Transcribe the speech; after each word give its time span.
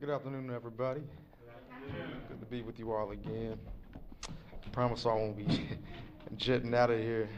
Good 0.00 0.10
afternoon, 0.10 0.52
everybody. 0.54 1.00
Good 2.28 2.38
to 2.38 2.46
be 2.46 2.62
with 2.62 2.78
you 2.78 2.92
all 2.92 3.10
again. 3.10 3.58
I 4.28 4.68
promise 4.70 5.04
I 5.04 5.08
won't 5.08 5.36
be 5.36 5.70
jetting 6.36 6.72
out 6.72 6.90
of 6.90 7.00
here 7.00 7.28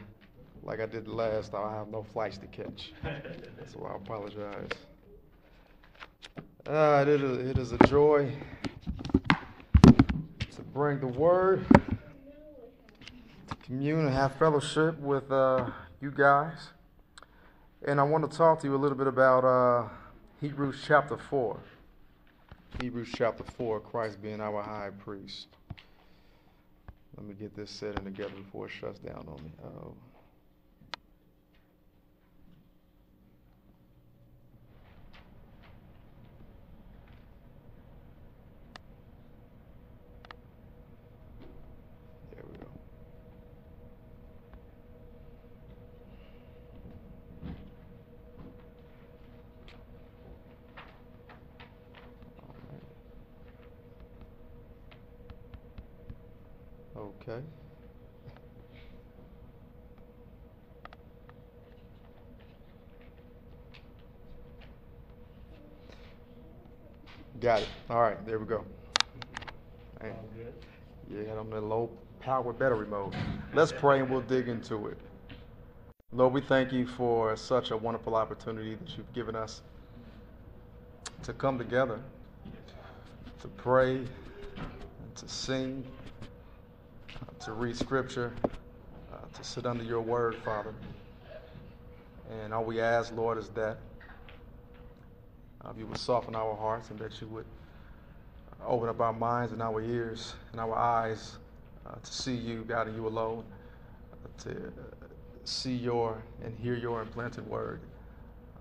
like 0.61 0.79
I 0.79 0.85
did 0.85 1.07
last 1.07 1.53
time. 1.53 1.67
I 1.67 1.73
have 1.73 1.87
no 1.87 2.03
flights 2.03 2.37
to 2.37 2.45
catch, 2.45 2.93
so 3.65 3.89
I 3.91 3.95
apologize. 3.95 4.69
Uh, 6.67 7.03
it, 7.07 7.07
is, 7.07 7.49
it 7.49 7.57
is 7.57 7.71
a 7.71 7.79
joy 7.87 8.31
to 9.31 10.61
bring 10.71 10.99
the 10.99 11.07
word, 11.07 11.65
to 13.49 13.55
commune 13.63 14.05
and 14.05 14.13
have 14.13 14.35
fellowship 14.35 14.99
with 14.99 15.31
uh, 15.31 15.65
you 15.99 16.11
guys. 16.11 16.69
And 17.87 17.99
I 17.99 18.03
want 18.03 18.29
to 18.29 18.37
talk 18.37 18.59
to 18.59 18.67
you 18.67 18.75
a 18.75 18.77
little 18.77 18.97
bit 18.97 19.07
about 19.07 19.45
uh, 19.45 19.89
Hebrews 20.39 20.83
chapter 20.85 21.17
4. 21.17 21.59
Hebrews 22.79 23.09
chapter 23.15 23.43
4, 23.43 23.81
Christ 23.81 24.21
being 24.21 24.41
our 24.41 24.63
high 24.63 24.91
priest. 24.91 25.47
Let 27.17 27.25
me 27.27 27.35
get 27.35 27.55
this 27.55 27.71
set 27.71 27.95
setting 27.95 28.05
together 28.05 28.35
before 28.35 28.67
it 28.67 28.71
shuts 28.71 28.99
down 28.99 29.25
on 29.27 29.43
me. 29.43 29.51
Oh. 29.63 29.95
There 42.33 42.43
we 42.51 42.57
go. 42.57 42.71
Okay. 57.01 57.39
Got 67.39 67.61
it. 67.61 67.69
All 67.89 68.01
right, 68.01 68.23
there 68.23 68.37
we 68.37 68.45
go. 68.45 68.63
Yeah, 71.09 71.39
I'm 71.39 71.51
in 71.53 71.69
low 71.69 71.89
power 72.19 72.53
battery 72.53 72.85
mode. 72.85 73.15
Let's 73.55 73.71
pray 73.71 73.99
and 73.99 74.09
we'll 74.09 74.21
dig 74.21 74.47
into 74.47 74.87
it. 74.87 74.97
Lord, 76.11 76.33
we 76.33 76.41
thank 76.41 76.71
you 76.71 76.85
for 76.85 77.35
such 77.35 77.71
a 77.71 77.77
wonderful 77.77 78.15
opportunity 78.15 78.75
that 78.75 78.95
you've 78.95 79.11
given 79.13 79.35
us 79.35 79.63
to 81.23 81.33
come 81.33 81.57
together, 81.57 81.99
to 83.41 83.47
pray, 83.47 83.95
and 83.95 85.15
to 85.15 85.27
sing, 85.27 85.83
to 87.41 87.53
read 87.53 87.75
scripture, 87.75 88.31
uh, 89.11 89.17
to 89.35 89.43
sit 89.43 89.65
under 89.65 89.83
your 89.83 90.01
word, 90.01 90.35
Father. 90.45 90.75
And 92.29 92.53
all 92.53 92.63
we 92.63 92.79
ask, 92.79 93.11
Lord, 93.15 93.39
is 93.39 93.49
that 93.49 93.79
uh, 95.65 95.73
you 95.75 95.87
would 95.87 95.97
soften 95.97 96.35
our 96.35 96.55
hearts 96.55 96.91
and 96.91 96.99
that 96.99 97.19
you 97.19 97.25
would 97.27 97.45
uh, 98.61 98.67
open 98.67 98.89
up 98.89 98.99
our 99.01 99.11
minds 99.11 99.53
and 99.53 99.61
our 99.61 99.81
ears 99.81 100.35
and 100.51 100.61
our 100.61 100.75
eyes 100.75 101.37
uh, 101.87 101.95
to 101.95 102.13
see 102.13 102.35
you, 102.35 102.63
God, 102.67 102.85
and 102.85 102.95
you 102.95 103.07
alone, 103.07 103.43
uh, 104.13 104.43
to 104.43 104.71
see 105.43 105.73
your 105.73 106.21
and 106.43 106.55
hear 106.59 106.75
your 106.75 107.01
implanted 107.01 107.47
word. 107.47 107.79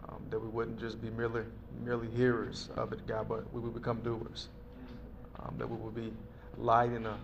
Um, 0.08 0.24
that 0.30 0.40
we 0.40 0.48
wouldn't 0.48 0.80
just 0.80 1.02
be 1.02 1.10
merely 1.10 1.42
merely 1.84 2.08
hearers 2.08 2.70
of 2.76 2.94
it, 2.94 3.06
God, 3.06 3.28
but 3.28 3.52
we 3.52 3.60
would 3.60 3.74
become 3.74 4.00
doers. 4.00 4.48
Um, 5.38 5.54
that 5.58 5.68
we 5.68 5.76
would 5.76 5.94
be 5.94 6.12
light 6.56 6.92
in 6.92 7.04
a 7.04 7.18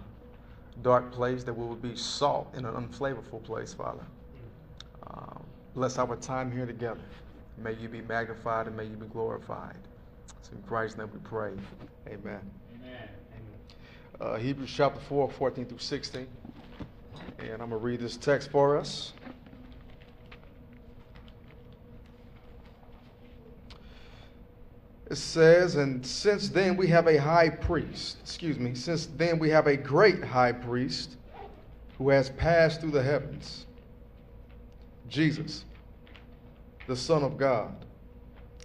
dark 0.82 1.12
place, 1.12 1.44
that 1.44 1.54
we 1.54 1.66
would 1.66 1.82
be 1.82 1.96
salt 1.96 2.52
in 2.54 2.64
an 2.64 2.74
unflavorful 2.74 3.42
place, 3.42 3.72
Father. 3.72 4.04
Um, 5.08 5.44
bless 5.74 5.98
our 5.98 6.16
time 6.16 6.50
here 6.50 6.66
together. 6.66 7.00
May 7.58 7.74
you 7.74 7.88
be 7.88 8.02
magnified 8.02 8.66
and 8.66 8.76
may 8.76 8.84
you 8.84 8.96
be 8.96 9.06
glorified. 9.06 9.76
It's 10.38 10.50
in 10.50 10.62
Christ's 10.62 10.98
name 10.98 11.10
we 11.12 11.20
pray. 11.20 11.52
Amen. 12.08 12.40
Amen. 12.74 13.08
Uh, 14.20 14.36
Hebrews 14.36 14.72
chapter 14.74 15.00
4, 15.00 15.30
14 15.30 15.66
through 15.66 15.78
16. 15.78 16.26
And 17.38 17.50
I'm 17.50 17.58
going 17.58 17.70
to 17.70 17.76
read 17.76 18.00
this 18.00 18.16
text 18.16 18.50
for 18.50 18.76
us. 18.76 19.12
It 25.08 25.16
says, 25.16 25.76
And 25.76 26.04
since 26.04 26.48
then 26.48 26.76
we 26.76 26.88
have 26.88 27.06
a 27.06 27.16
high 27.16 27.48
priest, 27.48 28.18
excuse 28.22 28.58
me, 28.58 28.74
since 28.74 29.06
then 29.06 29.38
we 29.38 29.50
have 29.50 29.66
a 29.66 29.76
great 29.76 30.24
high 30.24 30.52
priest 30.52 31.16
who 31.96 32.10
has 32.10 32.30
passed 32.30 32.80
through 32.80 32.90
the 32.90 33.02
heavens, 33.02 33.66
Jesus, 35.08 35.64
the 36.86 36.96
Son 36.96 37.22
of 37.22 37.38
God. 37.38 37.72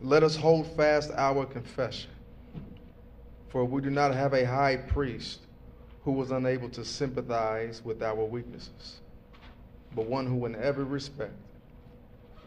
Let 0.02 0.24
us 0.24 0.36
hold 0.36 0.66
fast 0.76 1.12
our 1.12 1.46
confession. 1.46 2.10
For 3.50 3.64
we 3.64 3.82
do 3.82 3.92
not 3.92 4.14
have 4.14 4.34
a 4.34 4.46
high 4.46 4.78
priest 4.78 5.42
who 6.04 6.12
was 6.12 6.32
unable 6.32 6.70
to 6.70 6.84
sympathize 6.84 7.84
with 7.84 8.02
our 8.02 8.26
weaknesses, 8.26 9.02
but 9.94 10.08
one 10.08 10.26
who, 10.26 10.46
in 10.48 10.56
every 10.56 10.86
respect, 10.86 11.34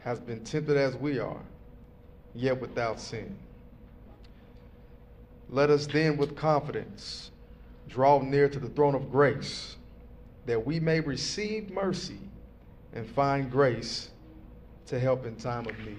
has 0.00 0.18
been 0.18 0.42
tempted 0.42 0.76
as 0.76 0.96
we 0.96 1.20
are, 1.20 1.40
yet 2.34 2.60
without 2.60 2.98
sin. 2.98 3.36
Let 5.48 5.70
us 5.70 5.86
then, 5.86 6.16
with 6.16 6.36
confidence, 6.36 7.30
draw 7.88 8.20
near 8.20 8.48
to 8.48 8.58
the 8.58 8.68
throne 8.68 8.94
of 8.94 9.10
grace, 9.10 9.76
that 10.46 10.64
we 10.64 10.80
may 10.80 11.00
receive 11.00 11.70
mercy 11.70 12.18
and 12.92 13.06
find 13.06 13.50
grace 13.50 14.10
to 14.86 14.98
help 14.98 15.26
in 15.26 15.36
time 15.36 15.66
of 15.66 15.78
need. 15.78 15.98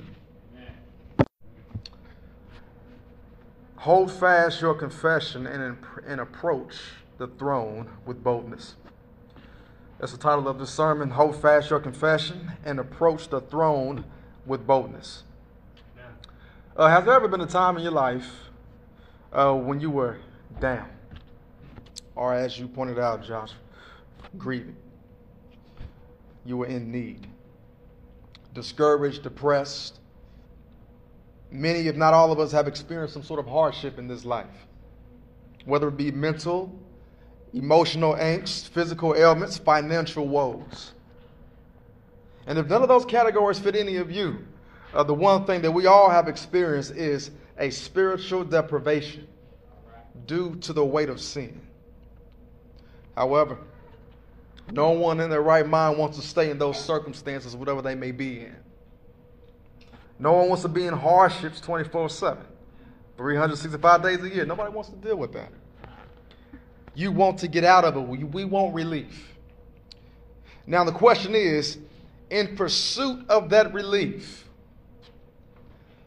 Hold 3.77 4.11
fast 4.11 4.61
your 4.61 4.73
confession 4.73 5.45
and, 5.45 5.77
and 6.07 6.19
approach 6.19 6.75
the 7.17 7.27
throne 7.27 7.89
with 8.05 8.23
boldness. 8.23 8.75
That's 9.99 10.11
the 10.11 10.17
title 10.17 10.47
of 10.47 10.59
the 10.59 10.67
sermon. 10.67 11.11
Hold 11.11 11.35
fast 11.35 11.69
your 11.69 11.79
confession 11.79 12.51
and 12.65 12.79
approach 12.79 13.29
the 13.29 13.41
throne 13.41 14.03
with 14.45 14.65
boldness. 14.65 15.23
Uh, 16.75 16.87
has 16.87 17.05
there 17.05 17.13
ever 17.13 17.27
been 17.27 17.41
a 17.41 17.45
time 17.45 17.77
in 17.77 17.83
your 17.83 17.91
life 17.91 18.49
uh, 19.35 19.53
when 19.53 19.81
you 19.81 19.89
were 19.89 20.17
down, 20.61 20.87
or 22.15 22.33
as 22.33 22.57
you 22.57 22.67
pointed 22.67 22.97
out, 22.97 23.23
Josh, 23.23 23.51
grieving? 24.37 24.77
You 26.45 26.57
were 26.57 26.67
in 26.67 26.91
need, 26.91 27.27
discouraged, 28.53 29.23
depressed. 29.23 29.99
Many, 31.51 31.87
if 31.87 31.95
not 31.95 32.13
all 32.13 32.31
of 32.31 32.39
us, 32.39 32.51
have 32.53 32.67
experienced 32.67 33.13
some 33.13 33.23
sort 33.23 33.39
of 33.39 33.47
hardship 33.47 33.99
in 33.99 34.07
this 34.07 34.23
life, 34.23 34.67
whether 35.65 35.89
it 35.89 35.97
be 35.97 36.11
mental, 36.11 36.73
emotional 37.53 38.13
angst, 38.13 38.69
physical 38.69 39.15
ailments, 39.15 39.57
financial 39.57 40.27
woes. 40.27 40.93
And 42.47 42.57
if 42.57 42.67
none 42.67 42.81
of 42.81 42.87
those 42.87 43.05
categories 43.05 43.59
fit 43.59 43.75
any 43.75 43.97
of 43.97 44.11
you, 44.11 44.45
uh, 44.93 45.03
the 45.03 45.13
one 45.13 45.45
thing 45.45 45.61
that 45.63 45.71
we 45.71 45.87
all 45.87 46.09
have 46.09 46.27
experienced 46.29 46.91
is 46.91 47.31
a 47.57 47.69
spiritual 47.69 48.43
deprivation 48.43 49.27
due 50.25 50.55
to 50.57 50.73
the 50.73 50.83
weight 50.83 51.09
of 51.09 51.19
sin. 51.21 51.61
However, 53.15 53.57
no 54.71 54.91
one 54.91 55.19
in 55.19 55.29
their 55.29 55.41
right 55.41 55.65
mind 55.65 55.97
wants 55.97 56.17
to 56.17 56.25
stay 56.25 56.49
in 56.49 56.57
those 56.57 56.77
circumstances, 56.79 57.55
whatever 57.55 57.81
they 57.81 57.95
may 57.95 58.11
be 58.11 58.41
in. 58.41 58.55
No 60.17 60.33
one 60.33 60.47
wants 60.49 60.63
to 60.63 60.69
be 60.69 60.85
in 60.85 60.93
hardships 60.93 61.59
24 61.59 62.09
7, 62.09 62.43
365 63.17 64.03
days 64.03 64.23
a 64.23 64.29
year. 64.29 64.45
Nobody 64.45 64.71
wants 64.71 64.89
to 64.89 64.95
deal 64.95 65.17
with 65.17 65.33
that. 65.33 65.51
You 66.93 67.11
want 67.11 67.39
to 67.39 67.47
get 67.47 67.63
out 67.63 67.83
of 67.83 67.97
it. 67.97 68.01
We 68.01 68.45
want 68.45 68.73
relief. 68.73 69.35
Now, 70.65 70.83
the 70.83 70.93
question 70.93 71.35
is 71.35 71.77
in 72.29 72.55
pursuit 72.55 73.25
of 73.29 73.49
that 73.49 73.73
relief, 73.73 74.44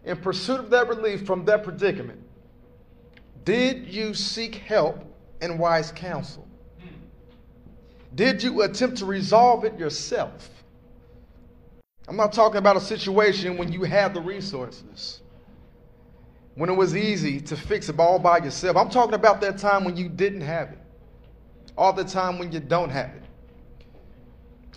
in 0.09 0.17
pursuit 0.17 0.59
of 0.59 0.71
that 0.71 0.89
relief 0.89 1.27
from 1.27 1.45
that 1.45 1.63
predicament, 1.63 2.19
did 3.45 3.87
you 3.87 4.15
seek 4.15 4.55
help 4.55 5.05
and 5.43 5.59
wise 5.59 5.93
counsel? 5.93 6.49
Did 8.15 8.43
you 8.43 8.63
attempt 8.63 8.97
to 8.99 9.05
resolve 9.05 9.65
it 9.65 9.79
yourself? 9.79 10.49
I'm 12.09 12.17
not 12.17 12.33
talking 12.33 12.57
about 12.57 12.77
a 12.77 12.81
situation 12.81 13.59
when 13.59 13.71
you 13.71 13.85
had 13.85 14.15
the 14.15 14.21
resources, 14.23 15.21
when 16.55 16.71
it 16.71 16.75
was 16.75 16.97
easy 16.97 17.39
to 17.43 17.55
fix 17.55 17.91
it 17.91 18.01
all 18.01 18.19
by 18.19 18.39
yourself. 18.39 18.79
I'm 18.79 18.89
talking 18.89 19.15
about 19.15 19.43
that 19.43 19.59
time 19.59 19.85
when 19.85 19.95
you 19.95 20.09
didn't 20.09 20.41
have 20.41 20.71
it, 20.71 20.79
all 21.77 21.93
the 21.93 22.05
time 22.05 22.39
when 22.39 22.51
you 22.51 22.61
don't 22.61 22.89
have 22.89 23.11
it. 23.11 23.23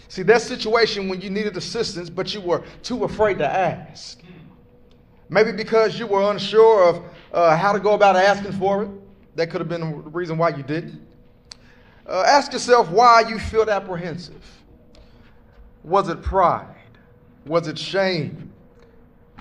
See, 0.09 0.23
that 0.23 0.41
situation 0.41 1.07
when 1.07 1.21
you 1.21 1.29
needed 1.29 1.55
assistance, 1.55 2.09
but 2.09 2.33
you 2.33 2.41
were 2.41 2.65
too 2.83 3.05
afraid 3.05 3.37
to 3.37 3.47
ask. 3.47 4.21
Maybe 5.31 5.53
because 5.53 5.97
you 5.97 6.07
were 6.07 6.29
unsure 6.29 6.89
of 6.89 7.03
uh, 7.31 7.55
how 7.55 7.71
to 7.71 7.79
go 7.79 7.93
about 7.93 8.17
asking 8.17 8.51
for 8.51 8.83
it. 8.83 8.89
That 9.35 9.49
could 9.49 9.61
have 9.61 9.69
been 9.69 10.03
the 10.03 10.09
reason 10.09 10.37
why 10.37 10.49
you 10.49 10.61
didn't. 10.61 11.07
Uh, 12.05 12.25
ask 12.27 12.51
yourself 12.51 12.91
why 12.91 13.21
you 13.29 13.39
feel 13.39 13.67
apprehensive. 13.69 14.43
Was 15.85 16.09
it 16.09 16.21
pride? 16.21 16.75
Was 17.45 17.69
it 17.69 17.79
shame? 17.79 18.51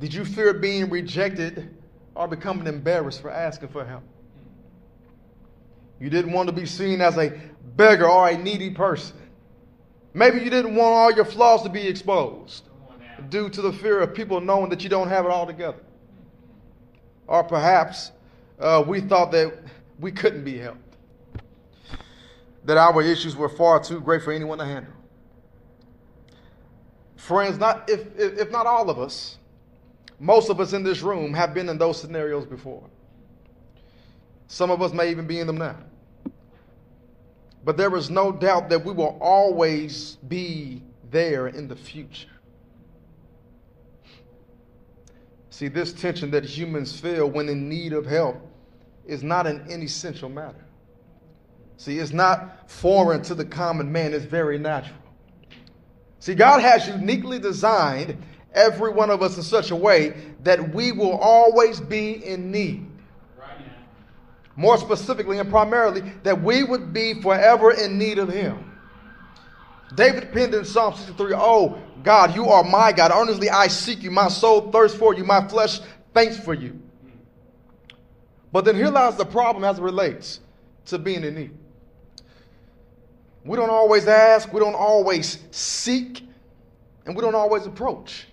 Did 0.00 0.14
you 0.14 0.24
fear 0.24 0.54
being 0.54 0.88
rejected 0.88 1.76
or 2.14 2.28
becoming 2.28 2.68
embarrassed 2.68 3.20
for 3.20 3.30
asking 3.30 3.70
for 3.70 3.84
help? 3.84 4.04
You 5.98 6.08
didn't 6.08 6.30
want 6.30 6.48
to 6.48 6.54
be 6.54 6.66
seen 6.66 7.00
as 7.00 7.18
a 7.18 7.30
beggar 7.74 8.08
or 8.08 8.28
a 8.28 8.38
needy 8.38 8.70
person. 8.70 9.16
Maybe 10.14 10.38
you 10.38 10.50
didn't 10.50 10.76
want 10.76 10.94
all 10.94 11.12
your 11.12 11.24
flaws 11.24 11.62
to 11.64 11.68
be 11.68 11.88
exposed 11.88 12.69
due 13.28 13.48
to 13.50 13.60
the 13.60 13.72
fear 13.72 14.00
of 14.00 14.14
people 14.14 14.40
knowing 14.40 14.70
that 14.70 14.82
you 14.82 14.88
don't 14.88 15.08
have 15.08 15.24
it 15.24 15.30
all 15.30 15.46
together. 15.46 15.80
Or 17.26 17.44
perhaps 17.44 18.12
uh, 18.58 18.82
we 18.86 19.00
thought 19.00 19.30
that 19.32 19.52
we 19.98 20.12
couldn't 20.12 20.44
be 20.44 20.58
helped, 20.58 20.96
that 22.64 22.76
our 22.76 23.02
issues 23.02 23.36
were 23.36 23.48
far 23.48 23.82
too 23.82 24.00
great 24.00 24.22
for 24.22 24.32
anyone 24.32 24.58
to 24.58 24.64
handle. 24.64 24.92
Friends, 27.16 27.58
not 27.58 27.88
if, 27.88 28.00
if, 28.18 28.38
if 28.38 28.50
not 28.50 28.66
all 28.66 28.88
of 28.88 28.98
us, 28.98 29.38
most 30.18 30.50
of 30.50 30.60
us 30.60 30.72
in 30.72 30.82
this 30.82 31.02
room 31.02 31.34
have 31.34 31.54
been 31.54 31.68
in 31.68 31.78
those 31.78 32.00
scenarios 32.00 32.46
before. 32.46 32.82
Some 34.48 34.70
of 34.70 34.82
us 34.82 34.92
may 34.92 35.10
even 35.10 35.26
be 35.26 35.38
in 35.38 35.46
them 35.46 35.58
now. 35.58 35.76
But 37.64 37.76
there 37.76 37.94
is 37.94 38.10
no 38.10 38.32
doubt 38.32 38.68
that 38.70 38.84
we 38.84 38.92
will 38.92 39.18
always 39.20 40.16
be 40.28 40.82
there 41.10 41.48
in 41.48 41.68
the 41.68 41.76
future. 41.76 42.28
See, 45.50 45.68
this 45.68 45.92
tension 45.92 46.30
that 46.30 46.44
humans 46.44 46.98
feel 46.98 47.28
when 47.28 47.48
in 47.48 47.68
need 47.68 47.92
of 47.92 48.06
help 48.06 48.40
is 49.04 49.22
not 49.22 49.46
an 49.46 49.66
inessential 49.68 50.28
matter. 50.28 50.64
See, 51.76 51.98
it's 51.98 52.12
not 52.12 52.70
foreign 52.70 53.22
to 53.22 53.34
the 53.34 53.44
common 53.44 53.90
man, 53.90 54.14
it's 54.14 54.24
very 54.24 54.58
natural. 54.58 54.96
See, 56.20 56.34
God 56.34 56.60
has 56.60 56.86
uniquely 56.86 57.38
designed 57.38 58.16
every 58.52 58.92
one 58.92 59.10
of 59.10 59.22
us 59.22 59.36
in 59.36 59.42
such 59.42 59.70
a 59.70 59.76
way 59.76 60.14
that 60.42 60.74
we 60.74 60.92
will 60.92 61.16
always 61.18 61.80
be 61.80 62.24
in 62.24 62.50
need. 62.50 62.86
More 64.56 64.76
specifically 64.76 65.38
and 65.38 65.48
primarily, 65.48 66.02
that 66.22 66.42
we 66.42 66.62
would 66.64 66.92
be 66.92 67.20
forever 67.22 67.72
in 67.72 67.98
need 67.98 68.18
of 68.18 68.28
Him. 68.28 68.69
David 69.94 70.32
penned 70.32 70.54
in 70.54 70.64
Psalm 70.64 70.94
63, 70.94 71.34
Oh 71.34 71.78
God, 72.02 72.34
you 72.34 72.48
are 72.48 72.62
my 72.62 72.92
God. 72.92 73.10
Earnestly 73.12 73.50
I 73.50 73.66
seek 73.66 74.02
you. 74.02 74.10
My 74.10 74.28
soul 74.28 74.70
thirsts 74.70 74.96
for 74.96 75.14
you. 75.14 75.24
My 75.24 75.46
flesh 75.46 75.80
faints 76.14 76.38
for 76.38 76.54
you. 76.54 76.80
But 78.52 78.64
then 78.64 78.74
here 78.74 78.90
lies 78.90 79.16
the 79.16 79.24
problem 79.24 79.64
as 79.64 79.78
it 79.78 79.82
relates 79.82 80.40
to 80.86 80.98
being 80.98 81.24
in 81.24 81.34
need. 81.34 81.56
We 83.44 83.56
don't 83.56 83.70
always 83.70 84.06
ask, 84.06 84.52
we 84.52 84.60
don't 84.60 84.74
always 84.74 85.38
seek, 85.50 86.26
and 87.06 87.16
we 87.16 87.22
don't 87.22 87.34
always 87.34 87.64
approach. 87.66 88.26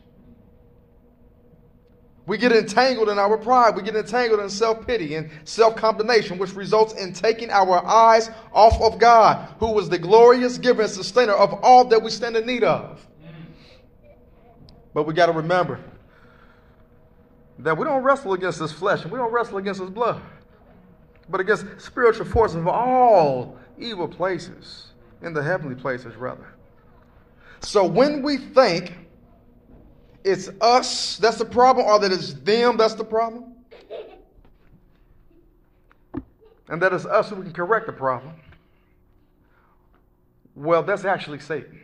We 2.28 2.38
get 2.38 2.52
entangled 2.52 3.08
in 3.08 3.18
our 3.18 3.38
pride. 3.38 3.78
We 3.78 3.82
get 3.82 3.96
entangled 3.96 4.42
in 4.42 4.50
self 4.50 4.86
pity 4.86 5.16
and 5.16 5.32
self 5.46 5.78
condemnation, 5.78 6.38
which 6.38 6.54
results 6.54 6.94
in 6.94 7.14
taking 7.14 7.50
our 7.50 7.84
eyes 7.86 8.30
off 8.54 8.80
of 8.82 9.00
God, 9.00 9.56
who 9.60 9.72
was 9.72 9.88
the 9.88 9.98
glorious 9.98 10.58
giver 10.58 10.82
and 10.82 10.92
sustainer 10.92 11.32
of 11.32 11.54
all 11.64 11.86
that 11.86 12.04
we 12.04 12.12
stand 12.12 12.36
in 12.36 12.46
need 12.46 12.66
of. 12.66 13.08
But 14.94 15.04
we 15.04 15.14
got 15.14 15.28
to 15.28 15.32
remember 15.32 15.80
that 17.60 17.78
we 17.78 17.86
don't 17.86 18.04
wrestle 18.04 18.34
against 18.34 18.60
this 18.60 18.74
flesh 18.74 19.04
and 19.04 19.12
we 19.12 19.18
don't 19.18 19.32
wrestle 19.32 19.58
against 19.58 19.80
this 19.80 19.90
blood, 19.90 20.22
but 21.30 21.40
against 21.40 21.66
spiritual 21.80 22.26
forces 22.26 22.58
of 22.58 22.68
all 22.68 23.58
evil 23.80 24.08
places, 24.08 24.88
in 25.22 25.34
the 25.34 25.42
heavenly 25.42 25.76
places, 25.76 26.14
rather. 26.18 26.54
So 27.62 27.86
when 27.86 28.22
we 28.22 28.38
think 28.38 29.07
it's 30.24 30.50
us. 30.62 31.18
That's 31.18 31.38
the 31.38 31.46
problem. 31.46 31.86
Or 31.86 32.00
that 32.00 32.12
it's 32.12 32.34
them. 32.34 32.78
That's 32.78 32.94
the 32.94 33.04
problem, 33.04 33.56
and 36.70 36.82
that 36.82 36.94
it's 36.94 37.06
us 37.06 37.30
who 37.30 37.42
can 37.44 37.54
correct 37.54 37.86
the 37.86 37.94
problem, 37.94 38.34
well, 40.56 40.84
that's 40.84 41.06
actually 41.06 41.40
Satan. 41.40 41.82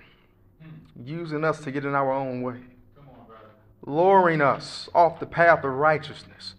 Using 1.03 1.43
us 1.43 1.59
to 1.61 1.71
get 1.71 1.85
in 1.85 1.95
our 1.95 2.11
own 2.11 2.41
way. 2.41 2.59
Luring 3.85 4.41
us 4.41 4.89
off 4.93 5.19
the 5.19 5.25
path 5.25 5.63
of 5.63 5.71
righteousness, 5.71 6.55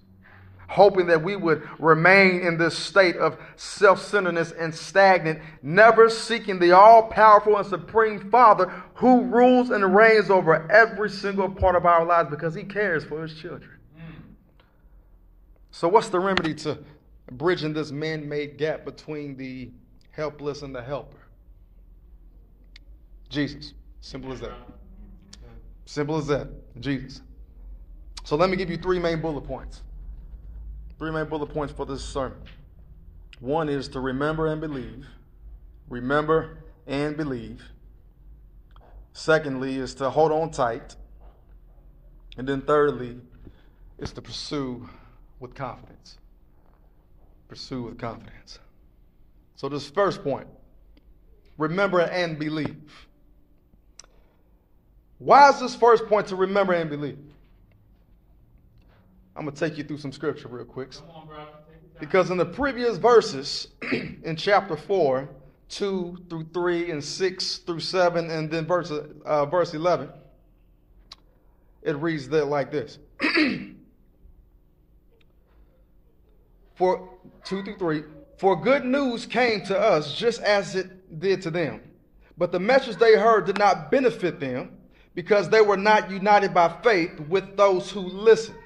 hoping 0.68 1.06
that 1.06 1.22
we 1.22 1.36
would 1.36 1.62
remain 1.78 2.40
in 2.40 2.58
this 2.58 2.76
state 2.76 3.16
of 3.16 3.38
self 3.56 4.00
centeredness 4.02 4.52
and 4.52 4.74
stagnant, 4.74 5.40
never 5.62 6.08
seeking 6.08 6.58
the 6.58 6.72
all 6.72 7.04
powerful 7.08 7.56
and 7.56 7.66
supreme 7.66 8.30
Father 8.30 8.66
who 8.94 9.22
rules 9.22 9.70
and 9.70 9.94
reigns 9.94 10.30
over 10.30 10.70
every 10.70 11.10
single 11.10 11.48
part 11.48 11.76
of 11.76 11.86
our 11.86 12.04
lives 12.04 12.30
because 12.30 12.54
he 12.54 12.62
cares 12.62 13.04
for 13.04 13.22
his 13.22 13.34
children. 13.34 13.70
So, 15.70 15.88
what's 15.88 16.08
the 16.08 16.20
remedy 16.20 16.54
to 16.54 16.78
bridging 17.32 17.72
this 17.72 17.90
man 17.90 18.28
made 18.28 18.58
gap 18.58 18.84
between 18.84 19.36
the 19.36 19.70
helpless 20.12 20.62
and 20.62 20.74
the 20.74 20.82
helper? 20.82 21.18
Jesus. 23.28 23.72
Simple 24.00 24.32
as 24.32 24.40
that. 24.40 24.52
Simple 25.86 26.16
as 26.16 26.26
that. 26.28 26.48
Jesus. 26.80 27.22
So 28.24 28.36
let 28.36 28.50
me 28.50 28.56
give 28.56 28.70
you 28.70 28.76
three 28.76 28.98
main 28.98 29.20
bullet 29.20 29.42
points. 29.42 29.82
Three 30.98 31.10
main 31.10 31.26
bullet 31.26 31.46
points 31.46 31.72
for 31.72 31.86
this 31.86 32.04
sermon. 32.04 32.38
One 33.40 33.68
is 33.68 33.88
to 33.88 34.00
remember 34.00 34.46
and 34.46 34.60
believe. 34.60 35.06
Remember 35.88 36.58
and 36.86 37.16
believe. 37.16 37.62
Secondly, 39.12 39.76
is 39.76 39.94
to 39.96 40.10
hold 40.10 40.32
on 40.32 40.50
tight. 40.50 40.96
And 42.36 42.48
then 42.48 42.62
thirdly, 42.62 43.20
is 43.98 44.12
to 44.12 44.22
pursue 44.22 44.88
with 45.40 45.54
confidence. 45.54 46.18
Pursue 47.48 47.82
with 47.82 47.98
confidence. 47.98 48.58
So, 49.56 49.68
this 49.68 49.88
first 49.88 50.22
point 50.22 50.48
remember 51.58 52.00
and 52.00 52.38
believe. 52.38 53.08
Why 55.18 55.50
is 55.50 55.60
this 55.60 55.74
first 55.74 56.06
point 56.06 56.26
to 56.28 56.36
remember 56.36 56.72
and 56.72 56.90
believe? 56.90 57.18
I'm 59.36 59.44
going 59.44 59.54
to 59.54 59.68
take 59.68 59.76
you 59.78 59.84
through 59.84 59.98
some 59.98 60.12
scripture 60.12 60.48
real 60.48 60.64
quick. 60.64 60.92
On, 61.14 61.28
because 61.98 62.30
in 62.30 62.36
the 62.36 62.46
previous 62.46 62.96
verses, 62.98 63.68
in 63.92 64.36
chapter 64.36 64.76
4, 64.76 65.28
2 65.68 66.18
through 66.28 66.46
3, 66.52 66.90
and 66.90 67.02
6 67.02 67.56
through 67.58 67.80
7, 67.80 68.30
and 68.30 68.50
then 68.50 68.66
verse, 68.66 68.90
uh, 68.90 69.46
verse 69.46 69.74
11, 69.74 70.08
it 71.82 71.96
reads 71.96 72.28
there 72.28 72.44
like 72.44 72.70
this. 72.70 72.98
For 76.74 77.08
2 77.44 77.62
through 77.62 77.78
3, 77.78 78.02
for 78.36 78.60
good 78.60 78.84
news 78.84 79.26
came 79.26 79.64
to 79.66 79.78
us 79.78 80.14
just 80.14 80.42
as 80.42 80.74
it 80.74 81.20
did 81.20 81.40
to 81.42 81.50
them. 81.50 81.80
But 82.36 82.50
the 82.50 82.58
message 82.58 82.96
they 82.96 83.16
heard 83.16 83.46
did 83.46 83.58
not 83.58 83.92
benefit 83.92 84.40
them 84.40 84.76
because 85.14 85.48
they 85.48 85.60
were 85.60 85.76
not 85.76 86.10
united 86.10 86.52
by 86.52 86.68
faith 86.82 87.20
with 87.20 87.56
those 87.56 87.92
who 87.92 88.00
listened. 88.00 88.58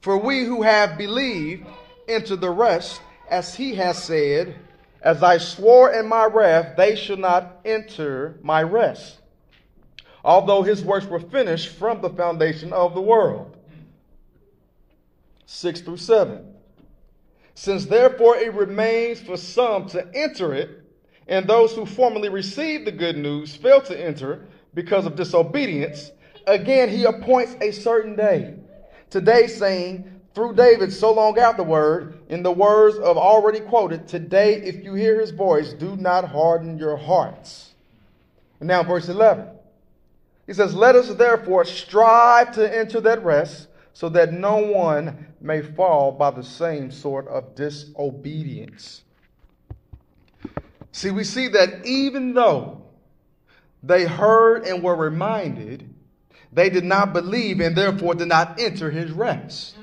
For 0.00 0.16
we 0.16 0.44
who 0.44 0.62
have 0.62 0.96
believed 0.96 1.66
enter 2.06 2.36
the 2.36 2.50
rest, 2.50 3.00
as 3.28 3.54
he 3.54 3.74
has 3.74 4.02
said, 4.02 4.56
As 5.02 5.22
I 5.22 5.38
swore 5.38 5.92
in 5.92 6.08
my 6.08 6.26
wrath, 6.26 6.76
they 6.76 6.96
shall 6.96 7.16
not 7.16 7.60
enter 7.64 8.38
my 8.42 8.62
rest, 8.62 9.18
although 10.24 10.62
his 10.62 10.84
works 10.84 11.06
were 11.06 11.20
finished 11.20 11.68
from 11.68 12.00
the 12.00 12.10
foundation 12.10 12.72
of 12.72 12.94
the 12.94 13.00
world. 13.00 13.56
6 15.46 15.80
through 15.80 15.96
7. 15.96 16.54
Since 17.54 17.86
therefore 17.86 18.36
it 18.36 18.54
remains 18.54 19.20
for 19.20 19.36
some 19.36 19.86
to 19.88 20.06
enter 20.14 20.54
it, 20.54 20.84
and 21.26 21.46
those 21.46 21.74
who 21.74 21.84
formerly 21.86 22.28
received 22.28 22.86
the 22.86 22.92
good 22.92 23.16
news 23.16 23.54
fail 23.54 23.80
to 23.82 24.00
enter, 24.00 24.46
because 24.74 25.06
of 25.06 25.16
disobedience, 25.16 26.12
again 26.46 26.88
he 26.88 27.04
appoints 27.04 27.56
a 27.60 27.72
certain 27.72 28.14
day. 28.14 28.54
Today, 29.10 29.46
saying, 29.46 30.20
through 30.34 30.54
David 30.54 30.92
so 30.92 31.12
long 31.12 31.38
afterward, 31.38 32.20
in 32.28 32.42
the 32.42 32.52
words 32.52 32.96
of 32.98 33.16
already 33.16 33.60
quoted, 33.60 34.06
Today, 34.06 34.54
if 34.62 34.84
you 34.84 34.94
hear 34.94 35.20
his 35.20 35.30
voice, 35.30 35.72
do 35.72 35.96
not 35.96 36.24
harden 36.24 36.78
your 36.78 36.96
hearts. 36.96 37.74
And 38.60 38.68
now, 38.68 38.82
verse 38.82 39.08
11. 39.08 39.46
He 40.46 40.52
says, 40.52 40.74
Let 40.74 40.94
us 40.94 41.14
therefore 41.14 41.64
strive 41.64 42.52
to 42.54 42.76
enter 42.76 43.00
that 43.00 43.24
rest, 43.24 43.68
so 43.92 44.08
that 44.10 44.32
no 44.32 44.58
one 44.58 45.26
may 45.40 45.60
fall 45.60 46.12
by 46.12 46.30
the 46.30 46.42
same 46.42 46.90
sort 46.90 47.26
of 47.28 47.54
disobedience. 47.54 49.02
See, 50.92 51.10
we 51.10 51.24
see 51.24 51.48
that 51.48 51.84
even 51.84 52.34
though 52.34 52.82
they 53.82 54.04
heard 54.04 54.64
and 54.66 54.82
were 54.82 54.96
reminded. 54.96 55.87
They 56.58 56.70
did 56.70 56.82
not 56.82 57.12
believe 57.12 57.60
and 57.60 57.76
therefore 57.76 58.16
did 58.16 58.26
not 58.26 58.58
enter 58.58 58.90
his 58.90 59.12
rest. 59.12 59.76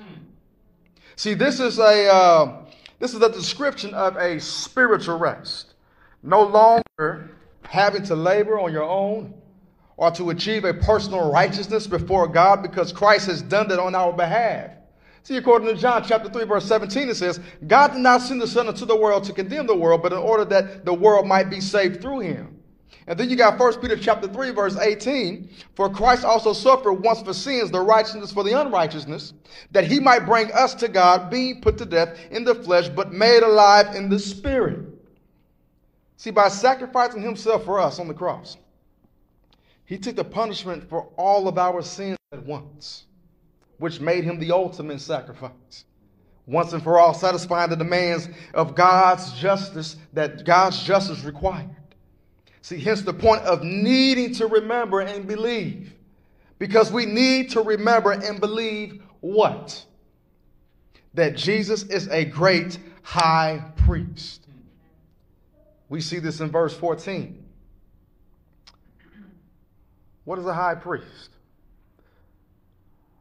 See, 1.16 1.34
this 1.34 1.62
is 1.62 1.80
a 1.80 2.14
uh, 2.14 2.66
this 3.00 3.14
is 3.14 3.22
a 3.22 3.32
description 3.32 3.94
of 3.94 4.18
a 4.18 4.42
spiritual 4.42 5.18
rest. 5.18 5.76
No 6.22 6.44
longer 6.44 7.32
having 7.62 8.04
to 8.04 8.16
labor 8.18 8.60
on 8.60 8.74
your 8.74 8.84
own 8.84 9.34
or 9.96 10.12
to 10.12 10.32
achieve 10.32 10.66
a 10.66 10.74
personal 10.74 11.32
righteousness 11.32 11.88
before 11.88 12.28
God 12.28 12.62
because 12.62 12.92
Christ 12.92 13.28
has 13.28 13.42
done 13.42 13.70
that 13.70 13.80
on 13.80 13.96
our 13.96 14.12
behalf. 14.12 14.72
See, 15.24 15.38
according 15.38 15.70
to 15.70 15.76
John 15.76 16.04
chapter 16.06 16.30
3, 16.30 16.44
verse 16.44 16.66
17, 16.66 17.08
it 17.08 17.16
says, 17.16 17.40
God 17.66 17.94
did 17.94 18.02
not 18.02 18.22
send 18.22 18.42
the 18.42 18.48
Son 18.48 18.68
into 18.68 18.84
the 18.84 18.98
world 18.98 19.24
to 19.24 19.34
condemn 19.34 19.66
the 19.66 19.78
world, 19.78 20.04
but 20.04 20.12
in 20.12 20.20
order 20.20 20.44
that 20.44 20.84
the 20.84 20.94
world 20.94 21.26
might 21.26 21.50
be 21.50 21.62
saved 21.62 22.02
through 22.02 22.20
him. 22.20 22.55
And 23.08 23.20
then 23.20 23.30
you 23.30 23.36
got 23.36 23.60
1 23.60 23.82
Peter 23.82 23.98
chapter 23.98 24.28
3, 24.28 24.52
verse 24.52 24.78
18. 24.78 25.50
For 25.76 25.90
Christ 25.90 26.24
also 26.26 26.54
suffered 26.54 26.94
once 26.94 27.22
for 27.22 27.34
sins, 27.34 27.72
the 27.72 27.82
righteousness 27.82 28.32
for 28.32 28.44
the 28.44 28.60
unrighteousness, 28.60 29.34
that 29.72 29.86
he 29.86 30.00
might 30.00 30.26
bring 30.26 30.52
us 30.52 30.74
to 30.76 30.88
God, 30.88 31.30
being 31.30 31.62
put 31.62 31.78
to 31.78 31.86
death 31.86 32.18
in 32.32 32.44
the 32.44 32.56
flesh, 32.56 32.90
but 32.90 33.12
made 33.12 33.44
alive 33.44 33.96
in 33.96 34.10
the 34.10 34.20
spirit. 34.20 34.80
See, 36.18 36.32
by 36.32 36.48
sacrificing 36.48 37.22
himself 37.22 37.66
for 37.66 37.80
us 37.80 38.00
on 38.00 38.08
the 38.08 38.14
cross, 38.14 38.58
he 39.86 39.98
took 39.98 40.16
the 40.16 40.24
punishment 40.24 40.90
for 40.90 41.10
all 41.18 41.48
of 41.48 41.58
our 41.58 41.82
sins 41.82 42.18
at 42.32 42.44
once 42.44 43.06
which 43.78 44.00
made 44.00 44.24
him 44.24 44.40
the 44.40 44.52
ultimate 44.52 45.02
sacrifice. 45.02 45.86
Once 46.48 46.74
and 46.74 46.84
for 46.84 47.00
all, 47.00 47.14
satisfying 47.14 47.70
the 47.70 47.76
demands 47.76 48.30
of 48.54 48.76
God's 48.76 49.34
justice 49.40 49.98
that 50.14 50.46
God's 50.46 50.82
justice 50.84 51.24
required. 51.24 51.76
See, 52.66 52.80
hence 52.80 53.04
the 53.04 53.14
point 53.14 53.44
of 53.44 53.62
needing 53.62 54.34
to 54.34 54.48
remember 54.48 55.00
and 55.00 55.28
believe. 55.28 55.94
Because 56.58 56.92
we 56.92 57.06
need 57.06 57.52
to 57.52 57.62
remember 57.62 58.12
and 58.12 58.40
believe 58.40 59.04
what? 59.20 59.86
That 61.14 61.36
Jesus 61.36 61.84
is 61.84 62.08
a 62.08 62.26
great 62.26 62.80
high 63.04 63.64
priest. 63.76 64.48
We 65.90 66.02
see 66.02 66.18
this 66.18 66.40
in 66.40 66.50
verse 66.50 66.76
14. 66.76 67.46
What 70.24 70.40
is 70.40 70.48
a 70.48 70.54
high 70.56 70.74
priest? 70.74 71.30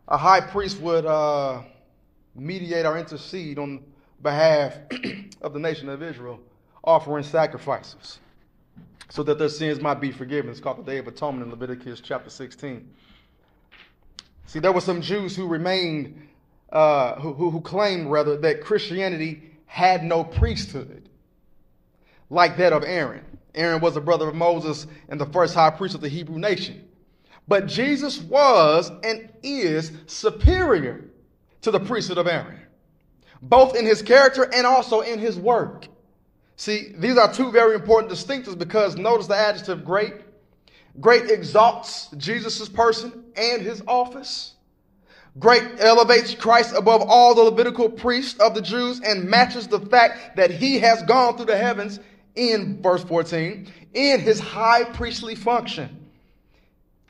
a 0.09 0.17
high 0.17 0.41
priest 0.41 0.81
would 0.81 1.05
uh, 1.05 1.61
mediate 2.35 2.87
or 2.87 2.97
intercede 2.97 3.59
on 3.59 3.85
behalf 4.23 4.79
of 5.43 5.53
the 5.53 5.59
nation 5.59 5.91
of 5.91 6.03
Israel, 6.03 6.41
offering 6.83 7.25
sacrifices 7.25 8.21
so 9.15 9.23
that 9.23 9.39
their 9.39 9.49
sins 9.49 9.81
might 9.81 10.01
be 10.01 10.11
forgiven. 10.11 10.51
It's 10.51 10.59
called 10.59 10.79
the 10.79 10.91
Day 10.91 10.99
of 10.99 11.07
Atonement 11.07 11.45
in 11.45 11.51
Leviticus 11.53 12.01
chapter 12.01 12.29
16. 12.29 12.91
See, 14.47 14.59
there 14.59 14.73
were 14.73 14.81
some 14.81 15.01
Jews 15.01 15.37
who 15.37 15.47
remained, 15.47 16.27
uh, 16.73 17.15
who, 17.21 17.33
who, 17.33 17.51
who 17.51 17.61
claimed, 17.61 18.11
rather, 18.11 18.37
that 18.39 18.61
Christianity 18.61 19.53
had 19.67 20.03
no 20.03 20.25
priesthood 20.25 21.09
like 22.29 22.57
that 22.57 22.73
of 22.73 22.83
Aaron. 22.83 23.25
Aaron 23.55 23.81
was 23.81 23.97
a 23.97 24.01
brother 24.01 24.27
of 24.27 24.35
Moses 24.35 24.89
and 25.09 25.21
the 25.21 25.27
first 25.27 25.55
high 25.55 25.71
priest 25.71 25.95
of 25.95 26.01
the 26.01 26.09
Hebrew 26.09 26.41
nation. 26.41 26.85
But 27.47 27.69
Jesus 27.69 28.21
was 28.21 28.91
and 29.05 29.33
is 29.45 29.93
superior 30.09 31.05
to 31.61 31.71
the 31.71 31.79
priesthood 31.79 32.19
of 32.19 32.27
Aaron, 32.27 32.59
both 33.41 33.77
in 33.77 33.87
his 33.87 34.03
character 34.03 34.53
and 34.53 34.67
also 34.67 35.03
in 35.03 35.21
his 35.21 35.39
work. 35.39 35.87
See, 36.57 36.93
these 36.97 37.17
are 37.19 37.33
two 37.33 37.51
very 37.51 37.75
important 37.75 38.13
distinctives 38.13 38.57
because 38.57 38.97
notice 38.97 39.27
the 39.27 39.37
adjective 39.37 39.85
great. 39.85 40.15
Great 41.01 41.31
exalts 41.31 42.09
Jesus' 42.17 42.69
person 42.69 43.25
and 43.37 43.61
his 43.63 43.83
office. 43.89 44.55
Great 45.41 45.65
elevates 45.81 46.35
Christ 46.35 46.75
above 46.77 47.03
all 47.03 47.35
the 47.35 47.43
Levitical 47.43 47.91
priests 47.91 48.39
of 48.39 48.55
the 48.55 48.63
Jews 48.63 49.01
and 49.01 49.29
matches 49.29 49.67
the 49.67 49.81
fact 49.81 50.37
that 50.37 50.53
he 50.53 50.79
has 50.79 51.03
gone 51.03 51.37
through 51.37 51.47
the 51.47 51.57
heavens 51.57 51.99
in 52.37 52.81
verse 52.81 53.03
14 53.03 53.67
in 53.95 54.21
his 54.21 54.39
high 54.39 54.85
priestly 54.85 55.35
function 55.35 56.09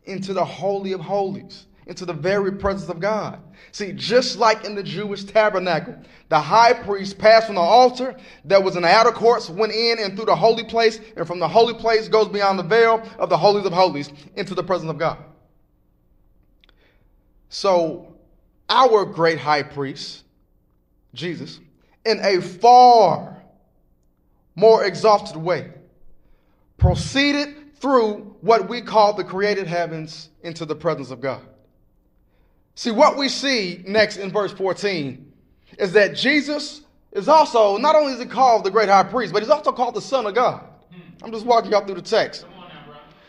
into 0.07 0.33
the 0.33 0.45
Holy 0.45 0.93
of 0.93 1.01
Holies, 1.01 1.67
into 1.87 2.07
the 2.07 2.13
very 2.13 2.53
presence 2.53 2.89
of 2.89 3.01
God. 3.01 3.39
See, 3.73 3.93
just 3.93 4.39
like 4.39 4.65
in 4.65 4.75
the 4.75 4.83
Jewish 4.83 5.25
tabernacle, 5.25 5.97
the 6.29 6.41
high 6.41 6.73
priest 6.73 7.19
passed 7.19 7.47
from 7.47 7.57
the 7.57 7.61
altar 7.61 8.17
that 8.47 8.63
was 8.63 8.77
in 8.77 8.83
the 8.83 8.89
outer 8.89 9.13
courts, 9.13 9.51
went 9.51 9.73
in 9.73 9.99
and 9.99 10.17
through 10.17 10.27
the 10.27 10.37
holy 10.37 10.65
place, 10.65 10.99
and 11.17 11.27
from 11.27 11.39
the 11.39 11.49
holy 11.49 11.75
place 11.75 12.09
goes 12.09 12.29
beyond 12.29 12.59
the 12.59 12.63
veil 12.63 13.07
of 13.19 13.29
the 13.29 13.37
holies 13.37 13.67
of 13.67 13.73
holies 13.73 14.11
into 14.37 14.55
the 14.55 14.63
presence 14.63 14.91
of 14.91 14.99
God. 14.99 15.19
So, 17.49 18.15
our 18.69 19.05
great 19.05 19.39
high 19.39 19.63
priest, 19.63 20.25
Jesus, 21.13 21.61
in 22.05 22.19
a 22.21 22.41
far 22.41 23.43
more 24.57 24.85
exalted 24.85 25.37
way, 25.37 25.73
proceeded 26.79 27.77
through 27.77 28.37
what 28.41 28.69
we 28.69 28.81
call 28.81 29.13
the 29.13 29.25
created 29.25 29.67
heavens 29.67 30.31
into 30.43 30.65
the 30.65 30.75
presence 30.75 31.11
of 31.11 31.21
God. 31.21 31.43
See, 32.75 32.91
what 32.91 33.17
we 33.17 33.29
see 33.29 33.83
next 33.87 34.17
in 34.17 34.31
verse 34.31 34.53
14 34.53 35.33
is 35.79 35.93
that 35.93 36.17
Jesus 36.17 36.83
is 37.13 37.29
also, 37.29 37.77
not 37.77 37.95
only 37.95 38.13
is 38.13 38.21
he 38.21 38.27
called 38.27 38.65
the 38.65 38.71
great 38.71 38.89
high 38.89 39.05
priest, 39.05 39.33
but 39.33 39.43
he's 39.43 39.51
also 39.51 39.73
called 39.73 39.95
the 39.95 40.01
Son 40.01 40.27
of 40.27 40.35
God. 40.35 40.65
I'm 41.23 41.31
just 41.31 41.47
walking 41.47 41.71
y'all 41.71 41.85
through 41.85 41.95
the 41.97 42.03
text. 42.03 42.47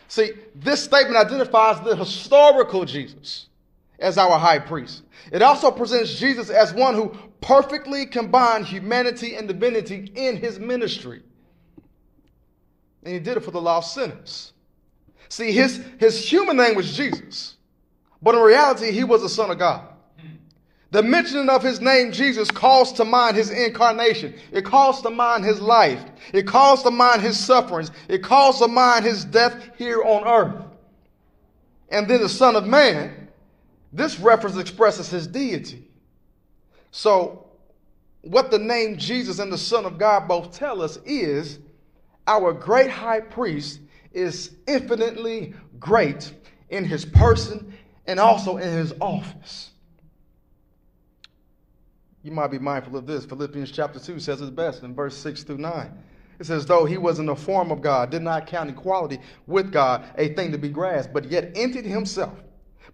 See, 0.08 0.32
this 0.54 0.82
statement 0.82 1.16
identifies 1.16 1.80
the 1.80 1.96
historical 1.96 2.84
Jesus 2.84 3.46
as 3.98 4.18
our 4.18 4.38
high 4.38 4.58
priest. 4.58 5.02
It 5.32 5.42
also 5.42 5.70
presents 5.70 6.18
Jesus 6.18 6.50
as 6.50 6.72
one 6.74 6.94
who 6.94 7.16
perfectly 7.40 8.06
combined 8.06 8.66
humanity 8.66 9.36
and 9.36 9.48
divinity 9.48 10.12
in 10.14 10.36
his 10.36 10.58
ministry 10.58 11.22
and 13.06 13.14
he 13.14 13.20
did 13.20 13.36
it 13.36 13.40
for 13.44 13.52
the 13.52 13.60
lost 13.60 13.94
sinners. 13.94 14.52
See, 15.28 15.52
his, 15.52 15.80
his 15.98 16.28
human 16.28 16.56
name 16.56 16.74
was 16.74 16.96
Jesus, 16.96 17.55
but 18.22 18.34
in 18.34 18.40
reality, 18.40 18.92
he 18.92 19.04
was 19.04 19.22
the 19.22 19.28
Son 19.28 19.50
of 19.50 19.58
God. 19.58 19.86
The 20.92 21.02
mentioning 21.02 21.50
of 21.50 21.62
his 21.62 21.80
name, 21.80 22.12
Jesus, 22.12 22.50
calls 22.50 22.92
to 22.94 23.04
mind 23.04 23.36
his 23.36 23.50
incarnation. 23.50 24.34
It 24.52 24.64
calls 24.64 25.02
to 25.02 25.10
mind 25.10 25.44
his 25.44 25.60
life. 25.60 26.02
It 26.32 26.46
calls 26.46 26.82
to 26.84 26.90
mind 26.90 27.22
his 27.22 27.38
sufferings. 27.38 27.90
It 28.08 28.22
calls 28.22 28.60
to 28.60 28.68
mind 28.68 29.04
his 29.04 29.24
death 29.24 29.70
here 29.76 30.02
on 30.02 30.26
earth. 30.26 30.64
And 31.90 32.08
then 32.08 32.22
the 32.22 32.28
Son 32.28 32.56
of 32.56 32.66
Man, 32.66 33.28
this 33.92 34.18
reference 34.18 34.56
expresses 34.56 35.08
his 35.08 35.26
deity. 35.26 35.86
So, 36.92 37.46
what 38.22 38.50
the 38.50 38.58
name 38.58 38.96
Jesus 38.96 39.38
and 39.38 39.52
the 39.52 39.58
Son 39.58 39.84
of 39.84 39.98
God 39.98 40.26
both 40.26 40.52
tell 40.52 40.82
us 40.82 40.98
is 41.04 41.58
our 42.26 42.52
great 42.52 42.90
high 42.90 43.20
priest 43.20 43.80
is 44.12 44.52
infinitely 44.66 45.54
great 45.78 46.32
in 46.70 46.84
his 46.84 47.04
person 47.04 47.72
and 48.06 48.20
also 48.20 48.56
in 48.56 48.72
his 48.72 48.92
office. 49.00 49.70
You 52.22 52.32
might 52.32 52.50
be 52.50 52.58
mindful 52.58 52.96
of 52.96 53.06
this. 53.06 53.24
Philippians 53.24 53.70
chapter 53.70 54.00
2 54.00 54.18
says 54.18 54.40
it 54.40 54.56
best 54.56 54.82
in 54.82 54.94
verse 54.94 55.16
6 55.16 55.44
through 55.44 55.58
9. 55.58 55.92
It 56.38 56.46
says, 56.46 56.66
though 56.66 56.84
he 56.84 56.98
was 56.98 57.18
in 57.18 57.26
the 57.26 57.36
form 57.36 57.70
of 57.70 57.80
God, 57.80 58.10
did 58.10 58.22
not 58.22 58.46
count 58.46 58.68
equality 58.68 59.20
with 59.46 59.72
God 59.72 60.04
a 60.18 60.28
thing 60.34 60.52
to 60.52 60.58
be 60.58 60.68
grasped, 60.68 61.14
but 61.14 61.30
yet 61.30 61.52
emptied 61.56 61.86
himself 61.86 62.34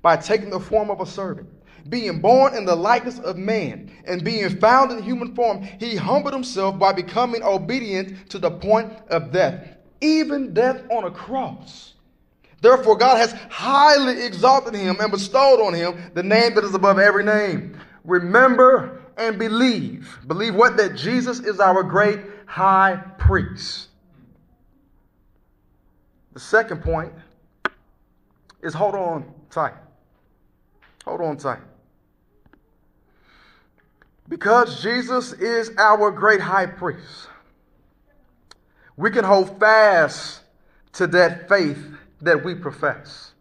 by 0.00 0.16
taking 0.16 0.50
the 0.50 0.60
form 0.60 0.90
of 0.90 1.00
a 1.00 1.06
servant 1.06 1.48
being 1.88 2.20
born 2.20 2.54
in 2.54 2.64
the 2.64 2.74
likeness 2.74 3.18
of 3.20 3.36
man, 3.36 3.90
and 4.04 4.24
being 4.24 4.48
found 4.58 4.92
in 4.92 5.02
human 5.02 5.34
form, 5.34 5.62
he 5.62 5.96
humbled 5.96 6.34
himself 6.34 6.78
by 6.78 6.92
becoming 6.92 7.42
obedient 7.42 8.30
to 8.30 8.38
the 8.38 8.50
point 8.50 8.92
of 9.08 9.32
death, 9.32 9.76
even 10.00 10.54
death 10.54 10.82
on 10.90 11.04
a 11.04 11.10
cross. 11.10 11.94
Therefore, 12.62 12.96
God 12.96 13.16
has 13.16 13.32
highly 13.50 14.24
exalted 14.24 14.74
him 14.74 14.96
and 15.00 15.10
bestowed 15.10 15.60
on 15.60 15.74
him 15.74 16.12
the 16.14 16.22
name 16.22 16.54
that 16.54 16.62
is 16.62 16.74
above 16.74 17.00
every 17.00 17.24
name. 17.24 17.76
Remember 18.04 19.02
and 19.16 19.36
believe. 19.36 20.18
Believe 20.28 20.54
what? 20.54 20.76
That 20.76 20.94
Jesus 20.94 21.40
is 21.40 21.58
our 21.58 21.82
great 21.82 22.20
high 22.46 23.02
priest. 23.18 23.88
The 26.34 26.40
second 26.40 26.82
point 26.82 27.12
is 28.62 28.72
hold 28.74 28.94
on 28.94 29.34
tight. 29.50 29.74
Hold 31.04 31.20
on 31.20 31.36
tight. 31.38 31.60
Because 34.28 34.80
Jesus 34.80 35.32
is 35.32 35.72
our 35.78 36.12
great 36.12 36.40
high 36.40 36.66
priest, 36.66 37.28
we 38.96 39.10
can 39.10 39.24
hold 39.24 39.58
fast 39.58 40.42
to 40.92 41.08
that 41.08 41.48
faith 41.48 41.91
that 42.22 42.44
we 42.44 42.54
profess. 42.54 43.32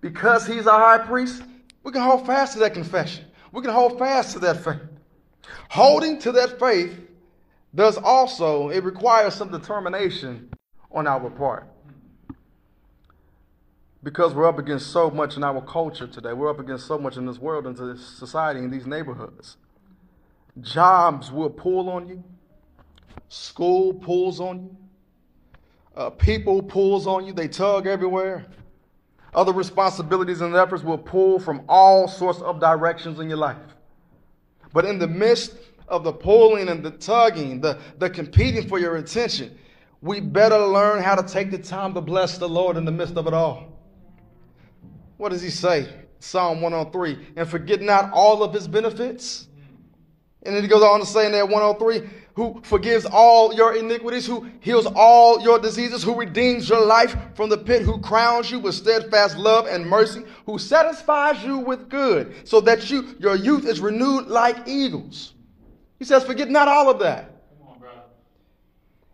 Because 0.00 0.46
he's 0.46 0.66
our 0.66 0.78
high 0.78 1.04
priest, 1.04 1.42
we 1.82 1.92
can 1.92 2.02
hold 2.02 2.26
fast 2.26 2.52
to 2.54 2.58
that 2.60 2.74
confession. 2.74 3.24
We 3.52 3.62
can 3.62 3.70
hold 3.70 3.98
fast 3.98 4.32
to 4.34 4.38
that 4.40 4.62
faith. 4.62 4.80
Holding 5.70 6.18
to 6.20 6.32
that 6.32 6.58
faith 6.58 6.98
does 7.74 7.96
also, 7.98 8.68
it 8.68 8.84
requires 8.84 9.34
some 9.34 9.50
determination 9.50 10.50
on 10.92 11.06
our 11.06 11.28
part. 11.30 11.66
Because 14.02 14.34
we're 14.34 14.46
up 14.46 14.58
against 14.58 14.88
so 14.88 15.10
much 15.10 15.36
in 15.36 15.42
our 15.42 15.62
culture 15.62 16.06
today. 16.06 16.32
We're 16.32 16.50
up 16.50 16.60
against 16.60 16.86
so 16.86 16.98
much 16.98 17.16
in 17.16 17.26
this 17.26 17.38
world, 17.38 17.66
in 17.66 17.74
this 17.74 18.06
society, 18.06 18.60
in 18.60 18.70
these 18.70 18.86
neighborhoods 18.86 19.56
Jobs 20.60 21.32
will 21.32 21.50
pull 21.50 21.90
on 21.90 22.06
you. 22.08 22.22
School 23.28 23.94
pulls 23.94 24.40
on 24.40 24.62
you. 24.64 24.76
Uh, 25.96 26.10
people 26.10 26.62
pulls 26.62 27.06
on 27.06 27.24
you. 27.26 27.32
They 27.32 27.48
tug 27.48 27.86
everywhere. 27.86 28.46
Other 29.34 29.52
responsibilities 29.52 30.40
and 30.40 30.54
efforts 30.54 30.82
will 30.84 30.98
pull 30.98 31.38
from 31.38 31.62
all 31.68 32.06
sorts 32.08 32.40
of 32.40 32.60
directions 32.60 33.18
in 33.20 33.28
your 33.28 33.38
life. 33.38 33.56
But 34.72 34.84
in 34.84 34.98
the 34.98 35.08
midst 35.08 35.56
of 35.88 36.04
the 36.04 36.12
pulling 36.12 36.68
and 36.68 36.84
the 36.84 36.90
tugging, 36.90 37.60
the, 37.60 37.78
the 37.98 38.10
competing 38.10 38.68
for 38.68 38.78
your 38.78 38.96
attention, 38.96 39.56
we 40.00 40.20
better 40.20 40.58
learn 40.58 41.02
how 41.02 41.14
to 41.14 41.26
take 41.26 41.50
the 41.50 41.58
time 41.58 41.94
to 41.94 42.00
bless 42.00 42.38
the 42.38 42.48
Lord 42.48 42.76
in 42.76 42.84
the 42.84 42.92
midst 42.92 43.16
of 43.16 43.26
it 43.26 43.34
all. 43.34 43.72
What 45.16 45.30
does 45.30 45.42
he 45.42 45.50
say? 45.50 45.88
Psalm 46.18 46.60
103 46.60 47.34
and 47.36 47.48
forget 47.48 47.80
not 47.82 48.10
all 48.12 48.42
of 48.42 48.52
his 48.52 48.66
benefits. 48.66 49.48
And 50.42 50.54
then 50.54 50.62
he 50.62 50.68
goes 50.68 50.82
on 50.82 51.00
to 51.00 51.06
say 51.06 51.26
in 51.26 51.32
that 51.32 51.48
103 51.48 52.08
who 52.34 52.60
forgives 52.64 53.06
all 53.06 53.54
your 53.54 53.76
iniquities, 53.76 54.26
who 54.26 54.48
heals 54.60 54.86
all 54.94 55.40
your 55.40 55.58
diseases, 55.58 56.02
who 56.02 56.18
redeems 56.18 56.68
your 56.68 56.84
life 56.84 57.16
from 57.34 57.48
the 57.48 57.56
pit, 57.56 57.82
who 57.82 58.00
crowns 58.00 58.50
you 58.50 58.58
with 58.58 58.74
steadfast 58.74 59.36
love 59.36 59.66
and 59.66 59.86
mercy, 59.86 60.24
who 60.44 60.58
satisfies 60.58 61.42
you 61.44 61.58
with 61.58 61.88
good, 61.88 62.34
so 62.46 62.60
that 62.60 62.90
you 62.90 63.14
your 63.20 63.36
youth 63.36 63.64
is 63.64 63.80
renewed 63.80 64.26
like 64.26 64.66
eagles. 64.66 65.34
He 65.98 66.04
says, 66.04 66.24
forget 66.24 66.50
not 66.50 66.66
all 66.66 66.90
of 66.90 66.98
that. 66.98 67.30
On, 67.66 67.78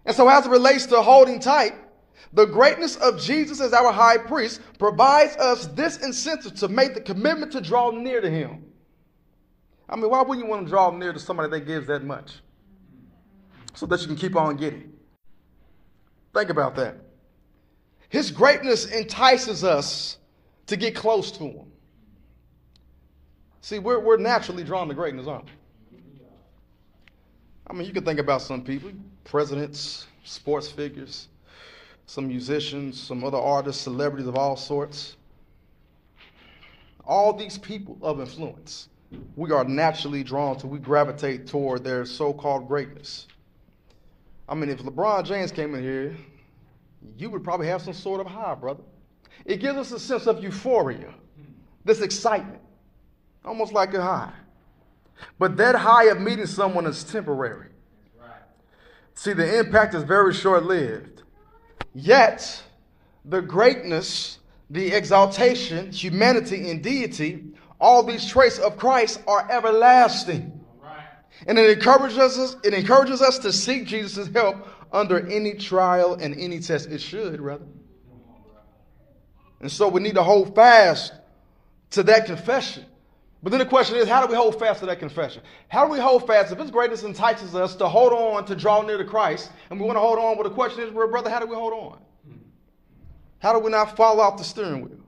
and 0.07 0.17
so, 0.17 0.29
as 0.29 0.47
it 0.47 0.51
relates 0.51 0.87
to 0.87 1.03
holding 1.03 1.41
tight, 1.41 1.75
the 2.33 2.47
greatness 2.47 2.97
of 2.97 3.21
Jesus 3.21 3.61
as 3.61 3.75
our 3.75 3.93
high 3.93 4.17
priest 4.17 4.61
provides 4.79 5.37
us 5.37 5.67
this 5.67 5.99
incentive 5.99 6.55
to 6.55 6.69
make 6.69 6.95
the 6.95 7.01
commitment 7.01 7.53
to 7.53 7.61
draw 7.61 7.91
near 7.91 8.21
to 8.21 8.31
him. 8.31 8.65
I 9.89 9.97
mean, 9.97 10.09
why 10.09 10.23
wouldn't 10.23 10.47
you 10.47 10.51
want 10.51 10.65
to 10.67 10.71
draw 10.71 10.91
near 10.91 11.13
to 11.13 11.19
somebody 11.19 11.51
that 11.51 11.67
gives 11.67 11.89
that 11.89 12.05
much? 12.05 12.41
So 13.75 13.87
that 13.87 14.01
you 14.01 14.07
can 14.07 14.17
keep 14.17 14.37
on 14.37 14.57
getting. 14.57 14.93
Think 16.35 16.51
about 16.51 16.77
that. 16.77 16.97
His 18.09 18.31
greatness 18.31 18.87
entices 18.87 19.65
us 19.65 20.19
to 20.67 20.77
get 20.77 20.95
close 20.95 21.31
to 21.33 21.45
him. 21.45 21.67
See, 23.61 23.79
we're, 23.79 24.01
we're 24.01 24.17
naturally 24.17 24.65
drawn 24.65 24.89
to 24.89 24.95
greatness, 24.95 25.27
aren't 25.27 25.45
we? 25.45 25.51
I 27.67 27.73
mean, 27.73 27.87
you 27.87 27.93
can 27.93 28.05
think 28.05 28.19
about 28.19 28.43
some 28.43 28.65
people, 28.65 28.91
presidents, 29.23 30.07
sports 30.25 30.69
figures, 30.69 31.29
some 32.07 32.27
musicians, 32.27 33.01
some 33.01 33.23
other 33.23 33.39
artists, 33.39 33.83
celebrities 33.83 34.27
of 34.27 34.35
all 34.35 34.57
sorts. 34.57 35.17
All 37.05 37.33
these 37.33 37.59
people 37.59 37.97
of 38.03 38.19
influence, 38.19 38.89
we 39.37 39.53
are 39.53 39.65
naturally 39.65 40.25
drawn 40.25 40.57
to, 40.59 40.67
we 40.67 40.81
gravitate 40.81 41.47
toward 41.47 41.85
their 41.85 42.05
so 42.05 42.33
called 42.33 42.67
greatness. 42.67 43.29
I 44.51 44.57
mean, 44.57 44.69
if 44.69 44.83
LeBron 44.83 45.25
James 45.25 45.53
came 45.53 45.77
in 45.77 45.83
here, 45.83 46.17
you 47.17 47.31
would 47.31 47.45
probably 47.45 47.69
have 47.69 47.83
some 47.83 47.95
sort 47.95 48.21
of 48.21 48.27
high, 48.27 48.57
brother. 48.57 48.83
It 49.45 49.59
gives 49.59 49.79
us 49.79 49.93
a 49.93 50.01
sense 50.01 50.27
of 50.27 50.43
euphoria, 50.43 51.15
this 51.85 52.01
excitement, 52.01 52.61
almost 53.45 53.73
like 53.73 53.95
a 53.95 54.03
high. 54.03 54.33
But 55.39 55.57
that 55.59 55.77
high 55.77 56.07
of 56.07 56.21
meeting 56.21 56.47
someone 56.47 56.85
is 56.87 57.05
temporary. 57.05 57.69
See, 59.15 59.35
the 59.35 59.61
impact 59.61 59.95
is 59.95 60.03
very 60.03 60.35
short 60.35 60.65
lived. 60.65 61.23
Yet, 61.95 62.63
the 63.25 63.43
greatness, 63.43 64.39
the 64.69 64.93
exaltation, 64.93 65.93
humanity, 65.93 66.71
and 66.71 66.83
deity, 66.83 67.45
all 67.81 68.03
these 68.03 68.27
traits 68.27 68.59
of 68.59 68.77
Christ 68.77 69.23
are 69.29 69.49
everlasting. 69.51 70.60
And 71.47 71.59
it 71.59 71.71
encourages 71.71 72.19
us, 72.19 72.57
it 72.65 72.75
encourages 72.75 73.23
us 73.23 73.39
to 73.41 73.53
seek 73.53 73.87
Jesus' 73.87 74.29
help 74.29 74.57
under 74.93 75.27
any 75.29 75.55
trial 75.55 76.15
and 76.15 76.35
any 76.35 76.61
test. 76.61 76.91
It 76.91 77.01
should, 77.01 77.41
rather. 77.41 77.65
And 79.61 79.71
so 79.71 79.89
we 79.89 80.01
need 80.01 80.15
to 80.15 80.23
hold 80.23 80.55
fast 80.55 81.13
to 81.91 82.03
that 82.05 82.27
confession. 82.27 82.85
But 83.43 83.51
then 83.51 83.59
the 83.59 83.67
question 83.67 83.97
is, 83.97 84.07
how 84.07 84.25
do 84.25 84.31
we 84.31 84.37
hold 84.37 84.59
fast 84.59 84.81
to 84.81 84.87
that 84.87 84.99
confession? 84.99 85.43
How 85.69 85.87
do 85.87 85.93
we 85.93 85.99
hold 85.99 86.27
fast? 86.27 86.53
If 86.53 86.59
His 86.59 86.71
greatness 86.71 87.03
entices 87.05 87.55
us 87.55 87.75
to 87.77 87.89
hold 87.89 88.13
on, 88.13 88.45
to 88.47 88.55
draw 88.55 88.83
near 88.83 88.99
to 88.99 89.05
Christ, 89.05 89.51
and 89.71 89.81
we 89.81 89.87
want 89.87 89.97
to 89.97 90.01
hold 90.01 90.19
on, 90.19 90.37
well, 90.37 90.45
the 90.45 90.55
question 90.55 90.83
is, 90.83 90.91
brother, 90.91 91.31
how 91.31 91.39
do 91.39 91.47
we 91.47 91.55
hold 91.55 91.73
on? 91.73 92.01
How 93.39 93.55
do 93.55 93.59
we 93.59 93.71
not 93.71 93.97
fall 93.97 94.21
off 94.21 94.37
the 94.37 94.45
steering 94.45 94.83
wheel? 94.83 94.99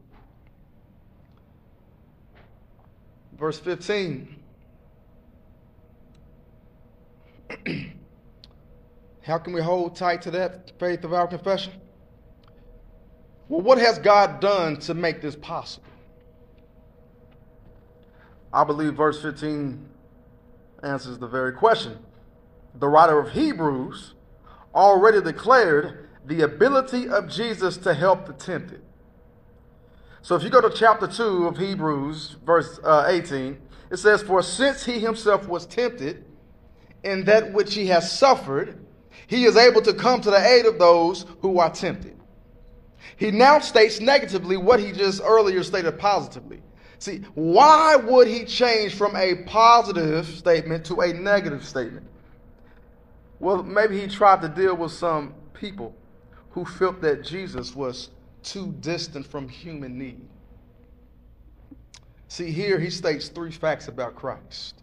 Verse 3.39 3.59
15. 3.59 4.42
how 9.23 9.39
can 9.39 9.53
we 9.53 9.61
hold 9.61 9.97
tight 9.97 10.23
to 10.23 10.31
that 10.33 10.73
faith 10.79 11.05
of 11.05 11.13
our 11.13 11.27
confession? 11.27 11.73
Well, 13.49 13.61
what 13.61 13.79
has 13.79 13.99
God 13.99 14.41
done 14.41 14.79
to 14.81 14.95
make 14.95 15.21
this 15.21 15.37
possible? 15.37 15.87
I 18.53 18.65
believe 18.65 18.95
verse 18.95 19.21
15 19.23 19.89
answers 20.83 21.19
the 21.19 21.27
very 21.27 21.53
question. 21.53 21.99
The 22.75 22.89
writer 22.89 23.19
of 23.19 23.33
Hebrews 23.33 24.15
already 24.75 25.21
declared 25.21 26.09
the 26.27 26.43
ability 26.43 27.09
of 27.09 27.29
Jesus 27.29 27.77
to 27.79 27.95
help 27.95 28.27
the 28.27 28.33
tempted. 28.33 28.83
So 30.23 30.37
if 30.37 30.43
you 30.43 30.51
go 30.51 30.61
to 30.61 30.71
chapter 30.71 31.07
2 31.07 31.49
of 31.49 31.57
Hebrews, 31.57 32.37
verse 32.45 32.79
uh, 32.85 33.07
18, 33.09 33.59
it 33.91 33.97
says, 33.97 34.23
For 34.23 34.43
since 34.43 34.85
he 34.85 35.01
himself 35.01 35.49
was 35.49 35.67
tempted 35.67 36.25
in 37.05 37.25
that 37.25 37.53
which 37.53 37.75
he 37.75 37.87
has 37.87 38.11
suffered, 38.11 38.79
he 39.27 39.45
is 39.45 39.57
able 39.57 39.83
to 39.83 39.95
come 39.95 40.21
to 40.21 40.31
the 40.31 40.47
aid 40.47 40.67
of 40.67 40.79
those 40.79 41.27
who 41.41 41.59
are 41.59 41.71
tempted. 41.71 42.17
He 43.17 43.31
now 43.31 43.59
states 43.59 44.01
negatively 44.01 44.57
what 44.57 44.81
he 44.81 44.93
just 44.93 45.21
earlier 45.23 45.63
stated 45.63 45.99
positively. 45.99 46.63
See, 46.99 47.19
why 47.35 47.97
would 47.97 48.29
he 48.29 48.45
change 48.45 48.95
from 48.95 49.17
a 49.17 49.43
positive 49.47 50.27
statement 50.27 50.85
to 50.87 51.01
a 51.01 51.13
negative 51.13 51.65
statement? 51.65 52.07
Well, 53.41 53.65
maybe 53.65 54.01
he 54.01 54.07
tried 54.07 54.41
to 54.43 54.49
deal 54.49 54.77
with 54.77 54.93
some 54.93 55.35
people 55.53 55.97
who 56.51 56.65
felt 56.65 57.01
that 57.01 57.25
Jesus 57.25 57.75
was 57.75 58.11
too 58.43 58.73
distant 58.81 59.27
from 59.27 59.49
human 59.49 59.99
need. 59.99 60.21
See, 62.29 62.53
here 62.53 62.79
he 62.79 62.89
states 62.89 63.29
three 63.29 63.51
facts 63.51 63.89
about 63.89 64.15
Christ, 64.15 64.82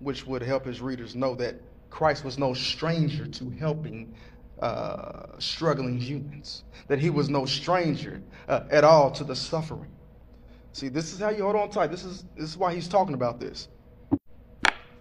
which 0.00 0.26
would 0.26 0.42
help 0.42 0.64
his 0.64 0.80
readers 0.80 1.14
know 1.14 1.34
that 1.36 1.56
Christ 1.90 2.24
was 2.24 2.38
no 2.38 2.54
stranger 2.54 3.26
to 3.26 3.50
helping 3.50 4.14
uh, 4.60 5.26
struggling 5.38 5.98
humans, 5.98 6.64
that 6.88 6.98
he 6.98 7.10
was 7.10 7.28
no 7.28 7.44
stranger 7.46 8.22
uh, 8.48 8.64
at 8.70 8.84
all 8.84 9.10
to 9.12 9.24
the 9.24 9.36
suffering. 9.36 9.90
See, 10.72 10.88
this 10.88 11.12
is 11.12 11.18
how 11.18 11.30
you 11.30 11.42
hold 11.42 11.56
on 11.56 11.70
tight. 11.70 11.90
This 11.90 12.04
is, 12.04 12.24
this 12.36 12.50
is 12.50 12.56
why 12.56 12.74
he's 12.74 12.88
talking 12.88 13.14
about 13.14 13.40
this. 13.40 13.68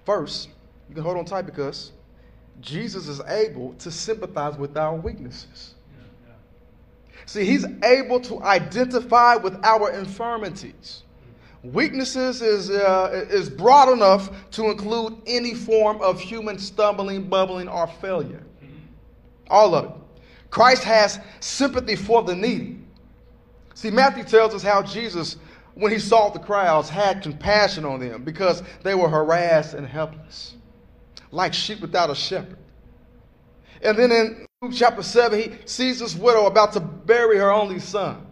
First, 0.05 0.49
you 0.87 0.95
can 0.95 1.03
hold 1.03 1.17
on 1.17 1.25
tight 1.25 1.43
because 1.43 1.91
Jesus 2.61 3.07
is 3.07 3.21
able 3.27 3.73
to 3.75 3.91
sympathize 3.91 4.57
with 4.57 4.77
our 4.77 4.95
weaknesses. 4.95 5.75
See, 7.25 7.45
he's 7.45 7.65
able 7.83 8.19
to 8.21 8.41
identify 8.43 9.35
with 9.35 9.63
our 9.65 9.91
infirmities. 9.91 11.03
Weaknesses 11.73 12.41
is, 12.41 12.69
uh, 12.69 13.27
is 13.29 13.49
broad 13.49 13.91
enough 13.91 14.29
to 14.51 14.65
include 14.65 15.21
any 15.25 15.53
form 15.53 16.01
of 16.01 16.19
human 16.19 16.59
stumbling, 16.59 17.27
bubbling, 17.27 17.67
or 17.67 17.87
failure. 17.87 18.43
All 19.49 19.75
of 19.75 19.85
it. 19.85 19.91
Christ 20.49 20.83
has 20.83 21.19
sympathy 21.39 21.95
for 21.95 22.23
the 22.23 22.35
needy. 22.35 22.79
See, 23.73 23.91
Matthew 23.91 24.23
tells 24.23 24.53
us 24.53 24.63
how 24.63 24.81
Jesus 24.81 25.37
when 25.75 25.91
he 25.91 25.99
saw 25.99 26.29
the 26.29 26.39
crowds, 26.39 26.89
had 26.89 27.21
compassion 27.21 27.85
on 27.85 27.99
them 27.99 28.23
because 28.23 28.63
they 28.81 28.95
were 28.95 29.09
harassed 29.09 29.73
and 29.73 29.85
helpless, 29.85 30.55
like 31.31 31.53
sheep 31.53 31.81
without 31.81 32.09
a 32.09 32.15
shepherd. 32.15 32.57
And 33.83 33.97
then 33.97 34.11
in 34.11 34.47
Luke 34.61 34.71
chapter 34.73 35.03
7, 35.03 35.37
he 35.37 35.51
sees 35.65 35.99
this 35.99 36.15
widow 36.15 36.45
about 36.45 36.73
to 36.73 36.79
bury 36.79 37.37
her 37.37 37.51
only 37.51 37.79
son. 37.79 38.25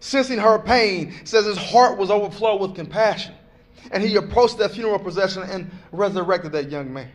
Sensing 0.00 0.38
her 0.38 0.58
pain, 0.58 1.14
says 1.24 1.44
his 1.44 1.58
heart 1.58 1.98
was 1.98 2.10
overflowed 2.10 2.60
with 2.60 2.74
compassion. 2.74 3.34
And 3.92 4.02
he 4.02 4.16
approached 4.16 4.58
that 4.58 4.72
funeral 4.72 4.98
procession 4.98 5.42
and 5.42 5.70
resurrected 5.92 6.52
that 6.52 6.70
young 6.70 6.92
man. 6.92 7.10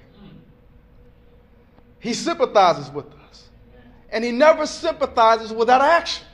He 1.99 2.13
sympathizes 2.13 2.91
with 2.91 3.07
us. 3.27 3.49
And 4.11 4.23
he 4.23 4.31
never 4.31 4.67
sympathizes 4.67 5.51
without 5.51 5.81
action. 5.81 6.25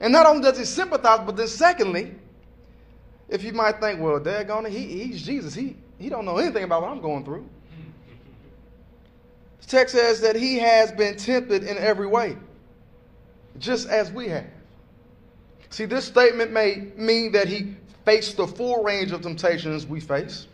And 0.00 0.12
not 0.12 0.26
only 0.26 0.42
does 0.42 0.58
he 0.58 0.64
sympathize, 0.64 1.20
but 1.26 1.36
then 1.36 1.48
secondly, 1.48 2.14
if 3.28 3.42
you 3.44 3.52
might 3.52 3.80
think, 3.80 4.00
well, 4.00 4.20
daggone 4.20 4.66
it, 4.66 4.72
he, 4.72 5.04
he's 5.04 5.22
Jesus. 5.22 5.54
He, 5.54 5.76
he 5.98 6.08
don't 6.08 6.24
know 6.24 6.38
anything 6.38 6.64
about 6.64 6.82
what 6.82 6.90
I'm 6.90 7.00
going 7.00 7.24
through. 7.24 7.46
The 9.60 9.66
text 9.66 9.94
says 9.94 10.20
that 10.20 10.36
he 10.36 10.58
has 10.58 10.92
been 10.92 11.16
tempted 11.16 11.64
in 11.64 11.76
every 11.78 12.06
way, 12.06 12.36
just 13.58 13.88
as 13.88 14.10
we 14.10 14.28
have. 14.28 14.46
See, 15.70 15.84
this 15.84 16.04
statement 16.04 16.52
may 16.52 16.88
mean 16.96 17.32
that 17.32 17.48
he 17.48 17.74
faced 18.04 18.36
the 18.36 18.46
full 18.46 18.82
range 18.82 19.12
of 19.12 19.22
temptations 19.22 19.86
we 19.86 20.00
face. 20.00 20.46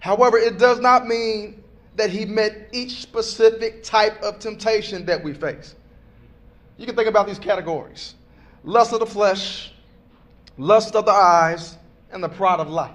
However, 0.00 0.38
it 0.38 0.58
does 0.58 0.80
not 0.80 1.06
mean 1.06 1.62
that 1.96 2.10
he 2.10 2.24
met 2.24 2.68
each 2.72 3.02
specific 3.02 3.82
type 3.82 4.20
of 4.22 4.38
temptation 4.38 5.04
that 5.06 5.22
we 5.22 5.34
face. 5.34 5.74
You 6.78 6.86
can 6.86 6.96
think 6.96 7.08
about 7.08 7.26
these 7.26 7.38
categories 7.38 8.14
lust 8.64 8.92
of 8.92 9.00
the 9.00 9.06
flesh, 9.06 9.72
lust 10.58 10.94
of 10.94 11.06
the 11.06 11.12
eyes, 11.12 11.76
and 12.12 12.22
the 12.22 12.28
pride 12.28 12.60
of 12.60 12.68
life. 12.68 12.90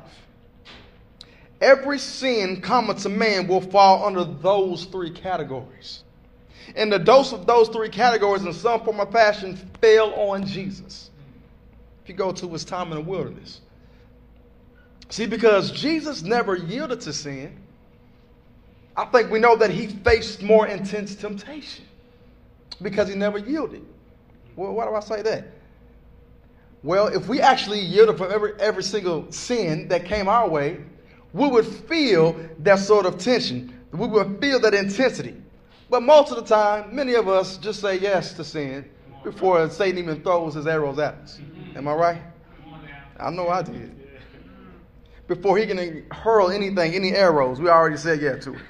Every 1.61 1.97
sin 1.97 2.61
common 2.61 2.97
to 2.97 3.09
man 3.09 3.47
will 3.47 3.61
fall 3.61 4.05
under 4.05 4.23
those 4.23 4.85
three 4.85 5.09
categories. 5.11 6.04
And 6.75 6.91
the 6.91 6.99
dose 6.99 7.31
of 7.31 7.45
those 7.45 7.69
three 7.69 7.89
categories 7.89 8.43
in 8.43 8.53
some 8.53 8.83
form 8.83 8.99
or 8.99 9.11
fashion 9.11 9.55
fell 9.81 10.13
on 10.13 10.45
Jesus. 10.45 11.09
If 12.03 12.09
you 12.09 12.15
go 12.15 12.31
to 12.31 12.47
his 12.49 12.65
time 12.65 12.91
in 12.91 12.95
the 12.95 13.01
wilderness. 13.01 13.61
See, 15.09 15.25
because 15.25 15.71
Jesus 15.71 16.23
never 16.23 16.55
yielded 16.55 17.01
to 17.01 17.13
sin, 17.13 17.57
I 18.97 19.05
think 19.05 19.29
we 19.29 19.39
know 19.39 19.55
that 19.57 19.69
he 19.69 19.87
faced 19.87 20.41
more 20.41 20.67
intense 20.67 21.15
temptation 21.15 21.85
because 22.81 23.09
he 23.09 23.15
never 23.15 23.37
yielded. 23.37 23.85
Well, 24.55 24.73
why 24.73 24.85
do 24.85 24.95
I 24.95 24.99
say 25.01 25.21
that? 25.21 25.47
Well, 26.83 27.07
if 27.07 27.27
we 27.27 27.41
actually 27.41 27.79
yielded 27.79 28.17
from 28.17 28.31
every, 28.31 28.53
every 28.59 28.83
single 28.83 29.31
sin 29.31 29.87
that 29.87 30.05
came 30.05 30.27
our 30.27 30.47
way, 30.47 30.77
we 31.33 31.49
would 31.49 31.65
feel 31.65 32.39
that 32.59 32.79
sort 32.79 33.05
of 33.05 33.17
tension. 33.17 33.73
We 33.91 34.07
would 34.07 34.39
feel 34.39 34.59
that 34.61 34.73
intensity. 34.73 35.35
But 35.89 36.01
most 36.01 36.31
of 36.31 36.37
the 36.37 36.43
time, 36.43 36.95
many 36.95 37.13
of 37.13 37.27
us 37.27 37.57
just 37.57 37.79
say 37.79 37.99
yes 37.99 38.33
to 38.33 38.43
sin 38.43 38.89
before 39.23 39.69
Satan 39.69 39.99
even 39.99 40.21
throws 40.21 40.55
his 40.55 40.67
arrows 40.67 40.99
at 40.99 41.15
us. 41.15 41.39
Am 41.75 41.87
I 41.87 41.93
right? 41.93 42.21
I 43.19 43.29
know 43.29 43.49
I 43.49 43.61
did. 43.61 43.91
Before 45.27 45.57
he 45.57 45.65
can 45.65 46.05
hurl 46.11 46.51
anything, 46.51 46.93
any 46.93 47.13
arrows, 47.13 47.59
we 47.59 47.69
already 47.69 47.97
said 47.97 48.21
yes 48.21 48.43
to 48.45 48.53
it. 48.53 48.61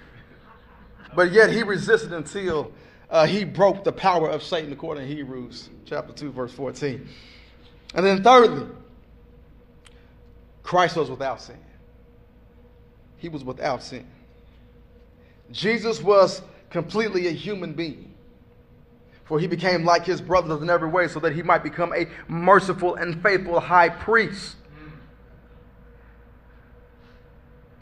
But 1.16 1.32
yet 1.32 1.52
he 1.52 1.64
resisted 1.64 2.14
until 2.14 2.72
uh, 3.10 3.26
he 3.26 3.44
broke 3.44 3.84
the 3.84 3.92
power 3.92 4.30
of 4.30 4.44
Satan, 4.44 4.72
according 4.72 5.08
to 5.08 5.16
Hebrews 5.16 5.70
chapter 5.86 6.14
2, 6.14 6.32
verse 6.32 6.54
14. 6.54 7.08
And 7.94 8.06
then 8.06 8.24
thirdly, 8.24 8.68
Christ 10.64 10.96
was 10.96 11.10
without 11.10 11.42
sin. 11.42 11.58
He 13.18 13.30
was 13.30 13.44
without 13.44 13.84
sin. 13.84 14.06
Jesus 15.52 16.02
was 16.02 16.42
completely 16.70 17.28
a 17.28 17.32
human 17.32 17.74
being. 17.74 18.14
For 19.26 19.40
he 19.40 19.48
became 19.48 19.84
like 19.84 20.06
his 20.06 20.22
brothers 20.22 20.62
in 20.62 20.70
every 20.70 20.90
way 20.90 21.08
so 21.08 21.20
that 21.22 21.34
he 21.34 21.42
might 21.42 21.64
become 21.64 21.94
a 21.94 22.08
merciful 22.28 22.96
and 22.96 23.22
faithful 23.24 23.60
high 23.60 23.90
priest. 23.90 24.56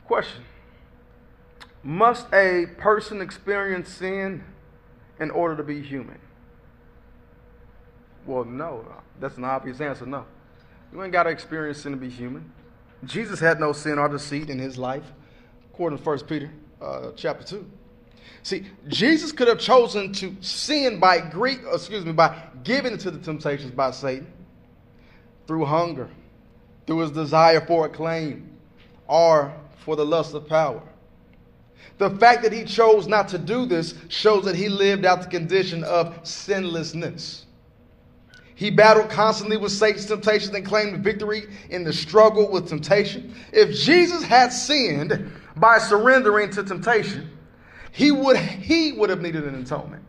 Question 0.05 0.43
Must 1.83 2.27
a 2.33 2.67
person 2.77 3.21
experience 3.21 3.89
sin 3.89 4.43
in 5.19 5.31
order 5.31 5.57
to 5.57 5.63
be 5.63 5.81
human? 5.81 6.19
Well, 8.25 8.45
no. 8.45 8.85
That's 9.19 9.37
an 9.37 9.43
obvious 9.43 9.81
answer 9.81 10.05
no. 10.05 10.25
You 10.91 11.03
ain't 11.03 11.11
got 11.11 11.23
to 11.23 11.29
experience 11.29 11.79
sin 11.81 11.91
to 11.91 11.97
be 11.97 12.09
human. 12.09 12.51
Jesus 13.03 13.39
had 13.39 13.59
no 13.59 13.73
sin 13.73 13.99
or 13.99 14.07
deceit 14.07 14.49
in 14.49 14.59
his 14.59 14.77
life, 14.77 15.03
according 15.71 15.99
to 15.99 16.03
1 16.03 16.19
Peter 16.21 16.51
uh, 16.81 17.11
chapter 17.15 17.43
2. 17.43 17.69
See, 18.43 18.65
Jesus 18.89 19.31
could 19.31 19.47
have 19.47 19.59
chosen 19.59 20.11
to 20.13 20.35
sin 20.41 20.99
by 20.99 21.19
Greek, 21.21 21.61
excuse 21.71 22.05
me, 22.05 22.11
by 22.11 22.43
giving 22.63 22.91
into 22.91 23.09
the 23.09 23.19
temptations 23.19 23.71
by 23.71 23.91
Satan 23.91 24.31
through 25.47 25.65
hunger, 25.65 26.09
through 26.85 26.99
his 26.99 27.11
desire 27.11 27.65
for 27.65 27.85
acclaim, 27.85 28.57
or 29.07 29.53
for 29.85 29.95
the 29.95 30.05
lust 30.05 30.33
of 30.33 30.47
power. 30.47 30.81
The 31.97 32.09
fact 32.17 32.43
that 32.43 32.51
he 32.51 32.65
chose 32.65 33.07
not 33.07 33.29
to 33.29 33.37
do 33.37 33.65
this 33.65 33.93
shows 34.09 34.43
that 34.45 34.55
he 34.55 34.67
lived 34.67 35.05
out 35.05 35.21
the 35.21 35.29
condition 35.29 35.83
of 35.85 36.19
sinlessness. 36.23 37.45
He 38.55 38.69
battled 38.69 39.09
constantly 39.09 39.57
with 39.57 39.71
Satan's 39.71 40.05
temptations 40.05 40.53
and 40.53 40.65
claimed 40.65 41.03
victory 41.03 41.47
in 41.69 41.83
the 41.83 41.93
struggle 41.93 42.51
with 42.51 42.67
temptation. 42.67 43.33
If 43.51 43.73
Jesus 43.73 44.23
had 44.23 44.51
sinned 44.51 45.31
by 45.55 45.77
surrendering 45.77 46.49
to 46.51 46.63
temptation, 46.63 47.29
he 47.93 48.11
would, 48.11 48.37
he 48.37 48.91
would 48.91 49.11
have 49.11 49.21
needed 49.21 49.43
an 49.43 49.53
atonement. 49.61 50.03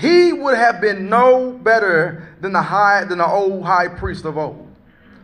He 0.00 0.32
would 0.32 0.56
have 0.56 0.80
been 0.80 1.10
no 1.10 1.52
better 1.52 2.34
than 2.40 2.52
the 2.52 2.62
high 2.62 3.04
than 3.04 3.18
the 3.18 3.26
old 3.26 3.62
high 3.62 3.88
priest 3.88 4.24
of 4.24 4.38
old, 4.38 4.66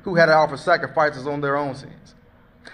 who 0.03 0.15
had 0.15 0.27
to 0.27 0.35
offer 0.35 0.59
sacrifices 0.59 1.27
on 1.27 1.41
their 1.41 1.57
own 1.57 1.75
sins. 1.75 2.15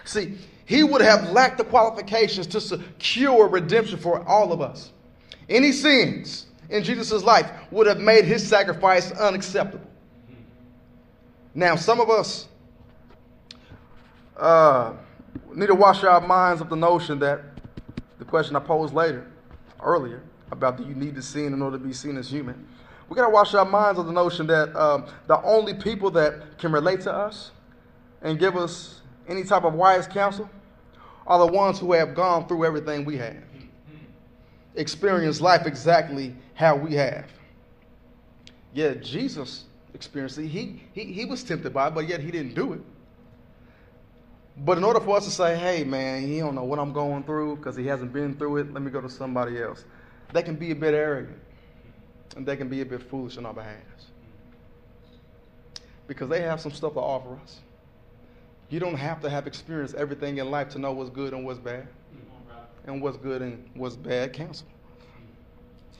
See, 0.04 0.36
he 0.64 0.82
would 0.82 1.00
have 1.00 1.30
lacked 1.30 1.58
the 1.58 1.64
qualifications 1.64 2.48
to 2.48 2.60
secure 2.60 3.46
redemption 3.48 3.98
for 3.98 4.26
all 4.26 4.52
of 4.52 4.60
us. 4.60 4.90
Any 5.48 5.70
sins 5.70 6.46
in 6.70 6.82
Jesus' 6.82 7.22
life 7.22 7.48
would 7.70 7.86
have 7.86 8.00
made 8.00 8.24
his 8.24 8.46
sacrifice 8.46 9.12
unacceptable. 9.12 9.86
Now, 11.54 11.76
some 11.76 12.00
of 12.00 12.10
us 12.10 12.48
uh, 14.36 14.94
need 15.54 15.66
to 15.66 15.74
wash 15.74 16.04
our 16.04 16.20
minds 16.20 16.60
of 16.60 16.68
the 16.68 16.76
notion 16.76 17.18
that 17.20 17.42
the 18.18 18.24
question 18.24 18.56
I 18.56 18.60
posed 18.60 18.94
later, 18.94 19.26
earlier, 19.82 20.22
about 20.50 20.76
do 20.76 20.84
you 20.84 20.94
need 20.94 21.14
to 21.16 21.22
sin 21.22 21.52
in 21.52 21.62
order 21.62 21.78
to 21.78 21.84
be 21.84 21.92
seen 21.92 22.16
as 22.16 22.30
human? 22.30 22.66
We 23.08 23.16
got 23.16 23.26
to 23.26 23.30
wash 23.32 23.54
our 23.54 23.64
minds 23.64 23.98
of 23.98 24.06
the 24.06 24.12
notion 24.12 24.46
that 24.48 24.74
um, 24.76 25.06
the 25.26 25.40
only 25.42 25.74
people 25.74 26.10
that 26.12 26.58
can 26.58 26.72
relate 26.72 27.00
to 27.02 27.12
us 27.12 27.52
and 28.22 28.38
give 28.38 28.56
us 28.56 29.00
any 29.28 29.44
type 29.44 29.64
of 29.64 29.74
wise 29.74 30.06
counsel 30.06 30.48
are 31.26 31.38
the 31.38 31.52
ones 31.52 31.78
who 31.78 31.92
have 31.92 32.14
gone 32.14 32.46
through 32.46 32.64
everything 32.64 33.04
we 33.04 33.16
have, 33.16 33.36
experienced 34.74 35.40
life 35.40 35.66
exactly 35.66 36.34
how 36.54 36.74
we 36.76 36.94
have. 36.94 37.26
Yeah, 38.74 38.94
Jesus 38.94 39.64
experienced 39.94 40.38
it. 40.38 40.48
He, 40.48 40.82
he, 40.92 41.04
he 41.04 41.24
was 41.24 41.42
tempted 41.42 41.72
by 41.72 41.88
it, 41.88 41.94
but 41.94 42.08
yet 42.08 42.20
he 42.20 42.30
didn't 42.30 42.54
do 42.54 42.74
it. 42.74 42.80
But 44.64 44.76
in 44.78 44.84
order 44.84 45.00
for 45.00 45.16
us 45.16 45.24
to 45.24 45.30
say, 45.30 45.56
hey, 45.56 45.84
man, 45.84 46.26
he 46.26 46.38
don't 46.38 46.54
know 46.54 46.64
what 46.64 46.78
I'm 46.78 46.92
going 46.92 47.22
through 47.22 47.56
because 47.56 47.76
he 47.76 47.86
hasn't 47.86 48.12
been 48.12 48.36
through 48.36 48.58
it, 48.58 48.72
let 48.72 48.82
me 48.82 48.90
go 48.90 49.00
to 49.00 49.08
somebody 49.08 49.62
else, 49.62 49.84
they 50.32 50.42
can 50.42 50.56
be 50.56 50.72
a 50.72 50.74
bit 50.74 50.94
arrogant 50.94 51.38
and 52.36 52.44
they 52.44 52.56
can 52.56 52.68
be 52.68 52.80
a 52.80 52.86
bit 52.86 53.02
foolish 53.02 53.36
on 53.36 53.46
our 53.46 53.54
behalf 53.54 53.76
because 56.08 56.28
they 56.28 56.40
have 56.40 56.60
some 56.60 56.72
stuff 56.72 56.94
to 56.94 57.00
offer 57.00 57.38
us. 57.42 57.60
You 58.70 58.80
don't 58.80 58.96
have 58.96 59.20
to 59.20 59.30
have 59.30 59.46
experienced 59.46 59.94
everything 59.94 60.38
in 60.38 60.50
life 60.50 60.70
to 60.70 60.78
know 60.78 60.92
what's 60.92 61.10
good 61.10 61.32
and 61.32 61.44
what's 61.44 61.58
bad, 61.58 61.86
and 62.86 63.00
what's 63.00 63.18
good 63.18 63.42
and 63.42 63.70
what's 63.74 63.94
bad 63.94 64.32
counsel. 64.32 64.66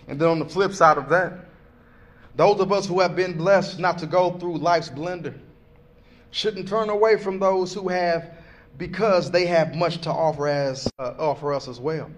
And 0.08 0.18
then 0.18 0.28
on 0.28 0.38
the 0.38 0.46
flip 0.46 0.72
side 0.72 0.98
of 0.98 1.08
that, 1.10 1.34
those 2.34 2.60
of 2.60 2.72
us 2.72 2.86
who 2.86 3.00
have 3.00 3.14
been 3.14 3.36
blessed 3.36 3.78
not 3.78 3.98
to 3.98 4.06
go 4.06 4.38
through 4.38 4.56
life's 4.58 4.88
blender 4.88 5.38
shouldn't 6.30 6.68
turn 6.68 6.88
away 6.88 7.16
from 7.16 7.38
those 7.38 7.72
who 7.72 7.88
have 7.88 8.37
because 8.76 9.30
they 9.30 9.46
have 9.46 9.74
much 9.74 10.00
to 10.02 10.10
offer 10.10 10.48
as 10.48 10.88
uh, 10.98 11.14
offer 11.18 11.52
us 11.52 11.68
as 11.68 11.80
well. 11.80 12.10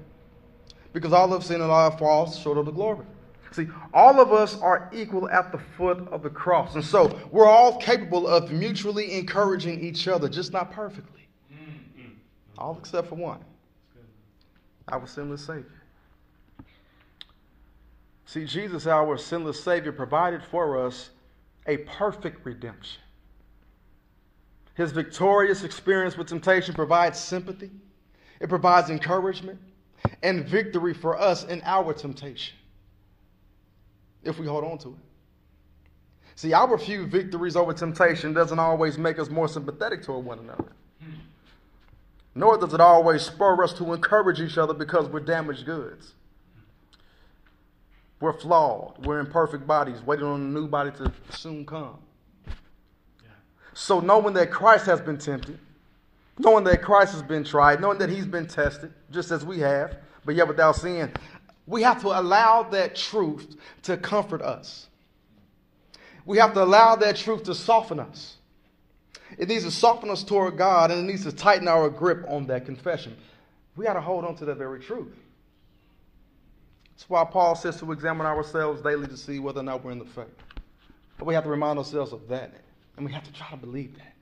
Because 0.93 1.13
all 1.13 1.33
of 1.33 1.45
sin 1.45 1.61
and 1.61 1.71
all 1.71 1.91
falls 1.97 2.39
short 2.39 2.59
of 2.59 2.67
the 2.67 2.73
glory. 2.73 3.07
See, 3.53 3.69
all 3.93 4.21
of 4.21 4.33
us 4.33 4.61
are 4.61 4.91
equal 4.93 5.29
at 5.31 5.51
the 5.51 5.59
foot 5.59 6.07
of 6.09 6.23
the 6.23 6.31
cross. 6.31 6.75
And 6.75 6.85
so 6.85 7.19
we're 7.33 7.49
all 7.49 7.79
capable 7.79 8.29
of 8.29 8.53
mutually 8.53 9.15
encouraging 9.15 9.81
each 9.81 10.07
other, 10.07 10.29
just 10.29 10.53
not 10.53 10.71
perfectly. 10.71 11.29
Mm-hmm. 11.53 12.11
All 12.59 12.77
except 12.79 13.09
for 13.09 13.17
one 13.17 13.41
our 14.93 15.07
sinless 15.07 15.47
Savior. 15.47 15.83
See, 18.27 18.45
Jesus, 18.45 18.87
our 18.87 19.17
sinless 19.19 19.63
Savior, 19.63 19.93
provided 19.93 20.43
for 20.43 20.85
us 20.85 21.11
a 21.67 21.79
perfect 21.79 22.45
redemption. 22.45 23.01
His 24.81 24.93
victorious 24.93 25.63
experience 25.63 26.17
with 26.17 26.29
temptation 26.29 26.75
provides 26.75 27.19
sympathy, 27.19 27.71
it 28.41 28.49
provides 28.49 28.89
encouragement 28.89 29.59
and 30.23 30.47
victory 30.49 30.95
for 30.95 31.21
us 31.21 31.45
in 31.45 31.61
our 31.67 31.93
temptation 31.93 32.57
if 34.25 34.39
we 34.39 34.47
hold 34.47 34.65
on 34.65 34.79
to 34.79 34.89
it. 34.89 34.95
See, 36.35 36.55
our 36.55 36.79
few 36.79 37.05
victories 37.05 37.57
over 37.57 37.75
temptation 37.75 38.33
doesn't 38.33 38.59
always 38.59 38.97
make 38.97 39.19
us 39.19 39.29
more 39.29 39.49
sympathetic 39.49 40.03
toward 40.03 40.25
one 40.25 40.39
another. 40.39 40.73
Nor 42.35 42.57
does 42.57 42.73
it 42.73 42.81
always 42.81 43.21
spur 43.21 43.63
us 43.63 43.75
to 43.75 43.93
encourage 43.93 44.41
each 44.41 44.57
other 44.57 44.73
because 44.73 45.11
we're 45.11 45.21
damaged 45.21 45.67
goods. 45.67 46.15
We're 48.19 48.33
flawed. 48.33 49.05
We're 49.05 49.21
imperfect 49.21 49.67
bodies 49.67 50.01
waiting 50.01 50.25
on 50.25 50.41
a 50.41 50.45
new 50.45 50.69
body 50.69 50.91
to 50.93 51.13
soon 51.37 51.67
come. 51.67 51.99
So, 53.81 53.99
knowing 53.99 54.35
that 54.35 54.51
Christ 54.51 54.85
has 54.85 55.01
been 55.01 55.17
tempted, 55.17 55.59
knowing 56.39 56.65
that 56.65 56.83
Christ 56.83 57.15
has 57.15 57.23
been 57.23 57.43
tried, 57.43 57.81
knowing 57.81 57.97
that 57.97 58.11
he's 58.11 58.27
been 58.27 58.47
tested, 58.47 58.93
just 59.11 59.31
as 59.31 59.43
we 59.43 59.59
have, 59.61 59.97
but 60.27 60.35
yet 60.35 60.47
without 60.47 60.77
sin, 60.77 61.11
we 61.67 61.81
have 61.81 61.99
to 62.03 62.09
allow 62.09 62.63
that 62.65 62.95
truth 62.95 63.57
to 63.85 63.97
comfort 63.97 64.43
us. 64.43 64.89
We 66.27 66.37
have 66.37 66.53
to 66.53 66.63
allow 66.63 66.95
that 66.97 67.17
truth 67.17 67.45
to 67.45 67.55
soften 67.55 68.01
us. 68.01 68.37
It 69.39 69.49
needs 69.49 69.65
to 69.65 69.71
soften 69.71 70.11
us 70.11 70.25
toward 70.25 70.59
God 70.59 70.91
and 70.91 71.01
it 71.01 71.11
needs 71.11 71.25
to 71.25 71.33
tighten 71.33 71.67
our 71.67 71.89
grip 71.89 72.27
on 72.29 72.47
that 72.49 72.67
confession. 72.67 73.17
We 73.77 73.87
got 73.87 73.95
to 73.95 74.03
hold 74.03 74.27
on 74.27 74.37
to 74.37 74.45
that 74.45 74.59
very 74.59 74.81
truth. 74.81 75.17
That's 76.93 77.09
why 77.09 77.25
Paul 77.25 77.55
says 77.55 77.79
to 77.79 77.91
examine 77.93 78.27
ourselves 78.27 78.83
daily 78.83 79.07
to 79.07 79.17
see 79.17 79.39
whether 79.39 79.61
or 79.61 79.63
not 79.63 79.83
we're 79.83 79.93
in 79.93 79.99
the 79.99 80.05
faith. 80.05 80.27
But 81.17 81.25
we 81.25 81.33
have 81.33 81.45
to 81.45 81.51
remind 81.51 81.79
ourselves 81.79 82.13
of 82.13 82.29
that. 82.29 82.53
And 82.97 83.07
we 83.07 83.13
have 83.13 83.25
to 83.25 83.33
try 83.33 83.49
to 83.51 83.57
believe 83.57 83.97
that. 83.97 84.15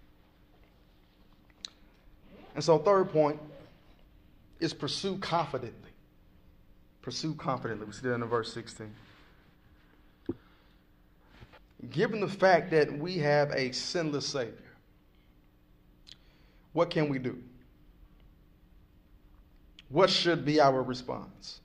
And 2.55 2.63
so, 2.65 2.79
third 2.79 3.11
point 3.13 3.39
is 4.61 4.75
pursue 4.75 5.19
confidently. 5.19 5.91
Pursue 7.03 7.35
confidently. 7.35 7.87
We 7.87 7.93
see 7.93 8.09
that 8.09 8.15
in 8.15 8.25
verse 8.25 8.53
16. 8.53 8.93
Given 11.91 12.21
the 12.21 12.29
fact 12.29 12.71
that 12.73 12.93
we 12.99 13.19
have 13.19 13.53
a 13.53 13.73
sinless 13.73 14.27
Savior, 14.27 14.55
what 16.73 16.91
can 16.91 17.09
we 17.09 17.19
do? 17.19 17.39
What 19.89 20.11
should 20.11 20.45
be 20.45 20.61
our 20.61 20.83
response? 20.83 21.61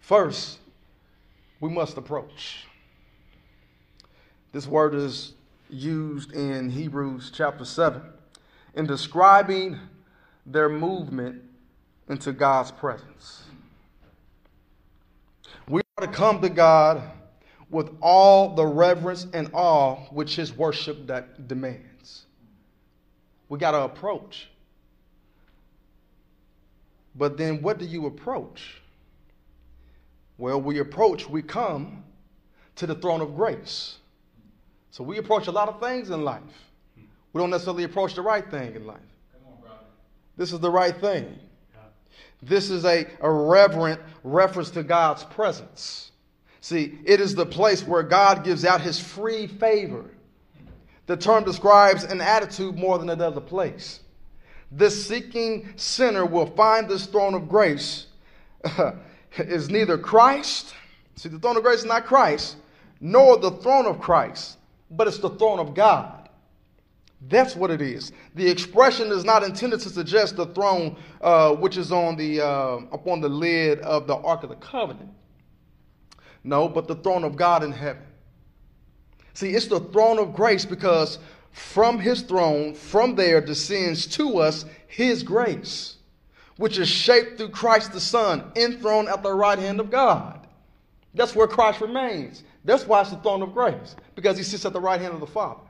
First, 0.00 0.58
we 1.60 1.70
must 1.70 1.96
approach. 1.96 2.66
This 4.50 4.66
word 4.66 4.94
is 4.94 5.34
used 5.68 6.32
in 6.32 6.70
Hebrews 6.70 7.30
chapter 7.34 7.66
7 7.66 8.00
in 8.74 8.86
describing 8.86 9.78
their 10.46 10.70
movement 10.70 11.42
into 12.08 12.32
God's 12.32 12.70
presence. 12.70 13.42
We 15.68 15.82
are 15.98 16.06
to 16.06 16.12
come 16.12 16.40
to 16.40 16.48
God 16.48 17.02
with 17.68 17.90
all 18.00 18.54
the 18.54 18.64
reverence 18.64 19.26
and 19.34 19.50
awe 19.52 19.96
which 20.10 20.36
his 20.36 20.56
worship 20.56 21.06
that 21.08 21.46
demands. 21.46 22.24
We 23.50 23.58
got 23.58 23.72
to 23.72 23.82
approach. 23.82 24.48
But 27.14 27.36
then 27.36 27.60
what 27.60 27.78
do 27.78 27.84
you 27.84 28.06
approach? 28.06 28.80
Well, 30.38 30.60
we 30.60 30.78
approach, 30.78 31.28
we 31.28 31.42
come 31.42 32.04
to 32.76 32.86
the 32.86 32.94
throne 32.94 33.20
of 33.20 33.34
grace. 33.34 33.97
So 34.98 35.04
we 35.04 35.18
approach 35.18 35.46
a 35.46 35.52
lot 35.52 35.68
of 35.68 35.78
things 35.78 36.10
in 36.10 36.24
life. 36.24 36.42
We 37.32 37.38
don't 37.38 37.50
necessarily 37.50 37.84
approach 37.84 38.16
the 38.16 38.22
right 38.22 38.44
thing 38.50 38.74
in 38.74 38.84
life. 38.84 38.98
This 40.36 40.52
is 40.52 40.58
the 40.58 40.72
right 40.72 41.00
thing. 41.00 41.38
This 42.42 42.68
is 42.68 42.84
a, 42.84 43.06
a 43.20 43.30
reverent 43.30 44.00
reference 44.24 44.70
to 44.70 44.82
God's 44.82 45.22
presence. 45.22 46.10
See, 46.62 46.98
it 47.04 47.20
is 47.20 47.36
the 47.36 47.46
place 47.46 47.86
where 47.86 48.02
God 48.02 48.42
gives 48.42 48.64
out 48.64 48.80
his 48.80 48.98
free 48.98 49.46
favor. 49.46 50.04
The 51.06 51.16
term 51.16 51.44
describes 51.44 52.02
an 52.02 52.20
attitude 52.20 52.76
more 52.76 52.98
than 52.98 53.08
it 53.08 53.20
does 53.20 53.36
a 53.36 53.40
place. 53.40 54.00
This 54.72 55.06
seeking 55.06 55.74
sinner 55.76 56.26
will 56.26 56.46
find 56.46 56.88
this 56.88 57.06
throne 57.06 57.34
of 57.34 57.48
grace 57.48 58.06
is 59.38 59.70
neither 59.70 59.96
Christ, 59.96 60.74
see, 61.14 61.28
the 61.28 61.38
throne 61.38 61.56
of 61.56 61.62
grace 61.62 61.78
is 61.78 61.84
not 61.84 62.04
Christ, 62.04 62.56
nor 63.00 63.36
the 63.36 63.52
throne 63.52 63.86
of 63.86 64.00
Christ, 64.00 64.57
but 64.90 65.06
it's 65.06 65.18
the 65.18 65.30
throne 65.30 65.58
of 65.58 65.74
God. 65.74 66.28
That's 67.28 67.56
what 67.56 67.70
it 67.70 67.82
is. 67.82 68.12
The 68.36 68.48
expression 68.48 69.08
is 69.08 69.24
not 69.24 69.42
intended 69.42 69.80
to 69.80 69.88
suggest 69.88 70.36
the 70.36 70.46
throne 70.46 70.96
uh, 71.20 71.54
which 71.54 71.76
is 71.76 71.90
on 71.90 72.16
the 72.16 72.40
uh, 72.40 72.76
upon 72.92 73.20
the 73.20 73.28
lid 73.28 73.80
of 73.80 74.06
the 74.06 74.14
Ark 74.16 74.44
of 74.44 74.50
the 74.50 74.56
Covenant. 74.56 75.10
No, 76.44 76.68
but 76.68 76.86
the 76.86 76.94
throne 76.94 77.24
of 77.24 77.36
God 77.36 77.64
in 77.64 77.72
heaven. 77.72 78.02
See, 79.34 79.50
it's 79.50 79.66
the 79.66 79.80
throne 79.80 80.18
of 80.18 80.32
grace 80.32 80.64
because 80.64 81.18
from 81.50 81.98
his 81.98 82.22
throne, 82.22 82.74
from 82.74 83.16
there 83.16 83.40
descends 83.40 84.06
to 84.08 84.38
us 84.38 84.64
his 84.86 85.22
grace, 85.22 85.96
which 86.56 86.78
is 86.78 86.88
shaped 86.88 87.36
through 87.36 87.50
Christ 87.50 87.92
the 87.92 88.00
Son, 88.00 88.52
enthroned 88.54 89.08
at 89.08 89.22
the 89.22 89.32
right 89.32 89.58
hand 89.58 89.80
of 89.80 89.90
God. 89.90 90.46
That's 91.14 91.34
where 91.34 91.48
Christ 91.48 91.80
remains. 91.80 92.44
That's 92.64 92.86
why 92.86 93.00
it's 93.00 93.10
the 93.10 93.16
throne 93.16 93.42
of 93.42 93.52
grace, 93.54 93.96
because 94.18 94.36
he 94.36 94.42
sits 94.42 94.66
at 94.66 94.72
the 94.72 94.80
right 94.80 95.00
hand 95.00 95.14
of 95.14 95.20
the 95.20 95.28
Father. 95.28 95.60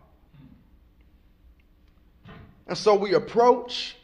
And 2.67 2.79
so 2.79 2.95
we 2.95 3.13
approach, 3.13 3.95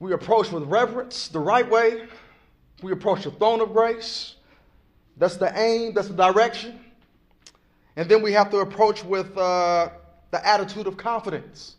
we 0.00 0.12
approach 0.12 0.50
with 0.50 0.64
reverence 0.64 1.28
the 1.28 1.38
right 1.38 1.70
way. 1.70 2.08
We 2.82 2.90
approach 2.90 3.22
the 3.22 3.30
throne 3.30 3.60
of 3.60 3.72
grace. 3.72 4.34
That's 5.16 5.36
the 5.36 5.56
aim, 5.56 5.94
that's 5.94 6.08
the 6.08 6.14
direction. 6.14 6.80
And 7.94 8.08
then 8.08 8.20
we 8.20 8.32
have 8.32 8.50
to 8.50 8.56
approach 8.56 9.04
with 9.04 9.38
uh, 9.38 9.90
the 10.32 10.44
attitude 10.44 10.88
of 10.88 10.96
confidence. 10.96 11.76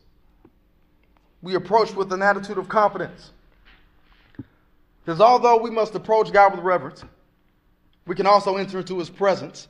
We 1.41 1.55
approach 1.55 1.93
with 1.93 2.13
an 2.13 2.21
attitude 2.21 2.57
of 2.57 2.69
confidence. 2.69 3.31
Because 5.03 5.19
although 5.19 5.57
we 5.57 5.69
must 5.69 5.95
approach 5.95 6.31
God 6.31 6.55
with 6.55 6.63
reverence, 6.63 7.03
we 8.07 8.15
can 8.15 8.25
also 8.25 8.55
enter 8.55 8.79
into 8.79 8.99
his 8.99 9.09
presence 9.09 9.67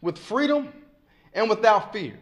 with 0.00 0.18
freedom 0.18 0.72
and 1.34 1.48
without 1.48 1.92
fear. 1.92 2.18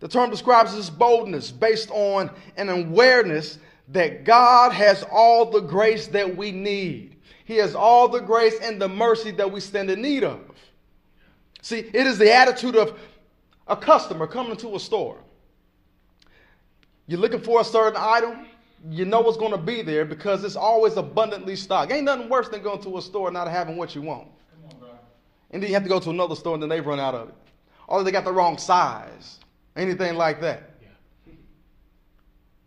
The 0.00 0.08
term 0.08 0.30
describes 0.30 0.74
this 0.74 0.90
boldness 0.90 1.52
based 1.52 1.90
on 1.90 2.30
an 2.56 2.68
awareness 2.68 3.58
that 3.88 4.24
God 4.24 4.72
has 4.72 5.04
all 5.04 5.50
the 5.50 5.60
grace 5.60 6.08
that 6.08 6.36
we 6.36 6.50
need. 6.50 7.16
He 7.44 7.56
has 7.58 7.74
all 7.74 8.08
the 8.08 8.20
grace 8.20 8.58
and 8.60 8.80
the 8.80 8.88
mercy 8.88 9.30
that 9.32 9.50
we 9.50 9.60
stand 9.60 9.90
in 9.90 10.02
need 10.02 10.24
of. 10.24 10.40
See, 11.60 11.78
it 11.78 12.06
is 12.06 12.18
the 12.18 12.34
attitude 12.34 12.74
of 12.74 12.98
a 13.68 13.76
customer 13.76 14.26
coming 14.26 14.56
to 14.56 14.74
a 14.74 14.80
store. 14.80 15.18
You're 17.06 17.20
looking 17.20 17.40
for 17.40 17.60
a 17.60 17.64
certain 17.64 18.00
item, 18.00 18.46
you 18.90 19.04
know 19.04 19.20
what's 19.20 19.36
going 19.36 19.52
to 19.52 19.58
be 19.58 19.82
there 19.82 20.04
because 20.04 20.42
it's 20.42 20.56
always 20.56 20.96
abundantly 20.96 21.54
stocked. 21.54 21.92
Ain't 21.92 22.04
nothing 22.04 22.28
worse 22.28 22.48
than 22.48 22.62
going 22.62 22.82
to 22.82 22.98
a 22.98 23.02
store 23.02 23.30
not 23.30 23.48
having 23.48 23.76
what 23.76 23.94
you 23.94 24.02
want. 24.02 24.28
And 25.52 25.62
then 25.62 25.68
you 25.68 25.74
have 25.74 25.82
to 25.82 25.88
go 25.88 26.00
to 26.00 26.10
another 26.10 26.34
store 26.34 26.54
and 26.54 26.62
then 26.62 26.70
they 26.70 26.80
run 26.80 26.98
out 26.98 27.14
of 27.14 27.28
it. 27.28 27.34
Or 27.86 28.02
they 28.02 28.10
got 28.10 28.24
the 28.24 28.32
wrong 28.32 28.58
size. 28.58 29.38
Anything 29.76 30.16
like 30.16 30.40
that. 30.40 30.70
Yeah. 30.80 31.32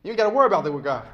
You 0.04 0.12
ain't 0.12 0.17
got 0.17 0.30
to 0.30 0.36
worry 0.36 0.48
about 0.48 0.63
that 0.63 0.71
with 0.71 0.84
God. 0.84 1.08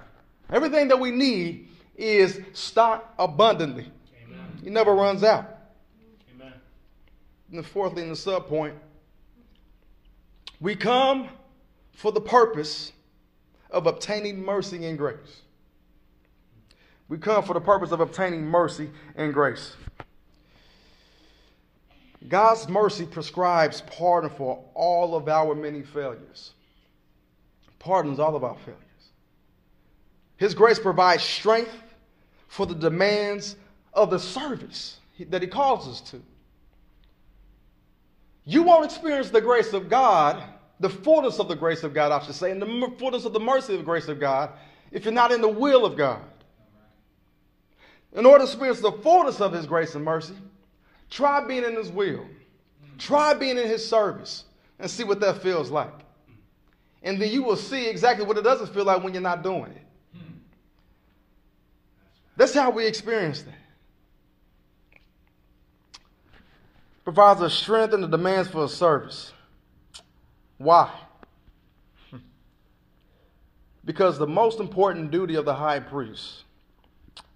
Everything 0.50 0.90
that 0.90 1.00
we 1.00 1.12
need 1.12 1.70
is 1.96 2.42
stocked 2.54 3.14
abundantly. 3.18 3.90
Amen. 4.26 4.60
He 4.64 4.70
never 4.70 4.94
runs 4.94 5.24
out. 5.24 5.46
Amen. 6.36 6.54
And 7.50 7.58
then 7.58 7.64
fourthly, 7.64 8.04
in 8.04 8.10
the 8.10 8.16
sub 8.16 8.48
point, 8.48 8.76
we 10.60 10.76
come 10.76 11.30
for 11.94 12.12
the 12.12 12.22
purpose 12.22 12.92
of 13.70 13.88
obtaining 13.88 14.44
mercy 14.44 14.86
and 14.86 14.98
grace. 14.98 15.42
We 17.08 17.18
come 17.18 17.44
for 17.44 17.54
the 17.54 17.62
purpose 17.62 17.92
of 17.92 18.00
obtaining 18.00 18.46
mercy 18.46 18.90
and 19.16 19.34
grace. 19.34 19.76
God's 22.28 22.70
mercy 22.70 23.06
prescribes 23.06 23.82
pardon 23.82 24.30
for 24.30 24.64
all 24.74 25.16
of 25.16 25.28
our 25.28 25.56
many 25.56 25.82
failures. 25.82 26.52
Pardons 27.80 28.20
all 28.20 28.36
of 28.36 28.44
our 28.44 28.58
failures. 28.58 28.80
His 30.38 30.54
grace 30.54 30.80
provides 30.80 31.24
strength 31.24 31.76
for 32.48 32.66
the 32.66 32.76
demands 32.76 33.56
of 33.94 34.10
the 34.12 34.20
service 34.20 34.98
that 35.30 35.42
He 35.42 35.48
calls 35.48 35.88
us 35.88 36.02
to. 36.12 36.22
You 38.44 38.64
won't 38.64 38.86
experience 38.86 39.30
the 39.30 39.42
grace 39.42 39.74
of 39.74 39.90
God 39.90 40.44
the 40.82 40.90
fullness 40.90 41.40
of 41.40 41.48
the 41.48 41.56
grace 41.56 41.84
of 41.84 41.94
God, 41.94 42.12
I 42.12 42.26
should 42.26 42.36
say, 42.36 42.52
and 42.52 42.62
the 42.62 42.92
fullness 42.98 43.24
of 43.24 43.34
the 43.34 43.40
mercy 43.40 43.74
of 43.74 43.80
the 43.80 43.86
grace 43.86 44.08
of 44.08 44.20
God 44.20 44.50
if 44.92 45.06
you're 45.06 45.14
not 45.14 45.32
in 45.32 45.40
the 45.40 45.48
will 45.48 45.86
of 45.86 45.96
God. 45.96 46.22
In 48.14 48.26
order 48.26 48.40
to 48.40 48.50
experience 48.50 48.82
the 48.82 48.92
fullness 48.92 49.40
of 49.40 49.54
His 49.54 49.66
grace 49.68 49.96
and 49.96 50.04
mercy, 50.04 50.34
try 51.12 51.45
being 51.45 51.63
in 51.63 51.76
His 51.76 51.91
will. 51.91 52.26
Try 52.97 53.36
being 53.36 53.60
in 53.60 53.67
His 53.67 53.88
service 53.88 54.45
and 54.80 54.89
see 54.89 55.04
what 55.04 55.19
that 55.19 55.43
feels 55.43 55.69
like. 55.69 55.93
And 57.04 57.21
then 57.21 57.32
you 57.32 57.43
will 57.43 57.56
see 57.56 57.88
exactly 57.88 58.26
what 58.26 58.38
it 58.38 58.43
doesn't 58.43 58.74
feel 58.74 58.86
like 58.86 59.04
when 59.04 59.13
you're 59.13 59.21
not 59.21 59.43
doing 59.43 59.71
it. 59.71 59.82
That's 62.38 62.54
how 62.54 62.71
we 62.71 62.88
experience 62.88 63.43
that. 63.43 63.54
Provides 67.04 67.41
us 67.41 67.54
strength 67.54 67.93
and 67.93 68.04
the 68.04 68.08
demands 68.08 68.50
for 68.50 68.63
a 68.63 68.67
service. 68.67 69.32
Why? 70.58 70.91
Because 73.84 74.19
the 74.19 74.28
most 74.28 74.60
important 74.60 75.10
duty 75.10 75.36
of 75.36 75.43
the 75.43 75.56
high 75.56 75.80
priest 75.80 76.43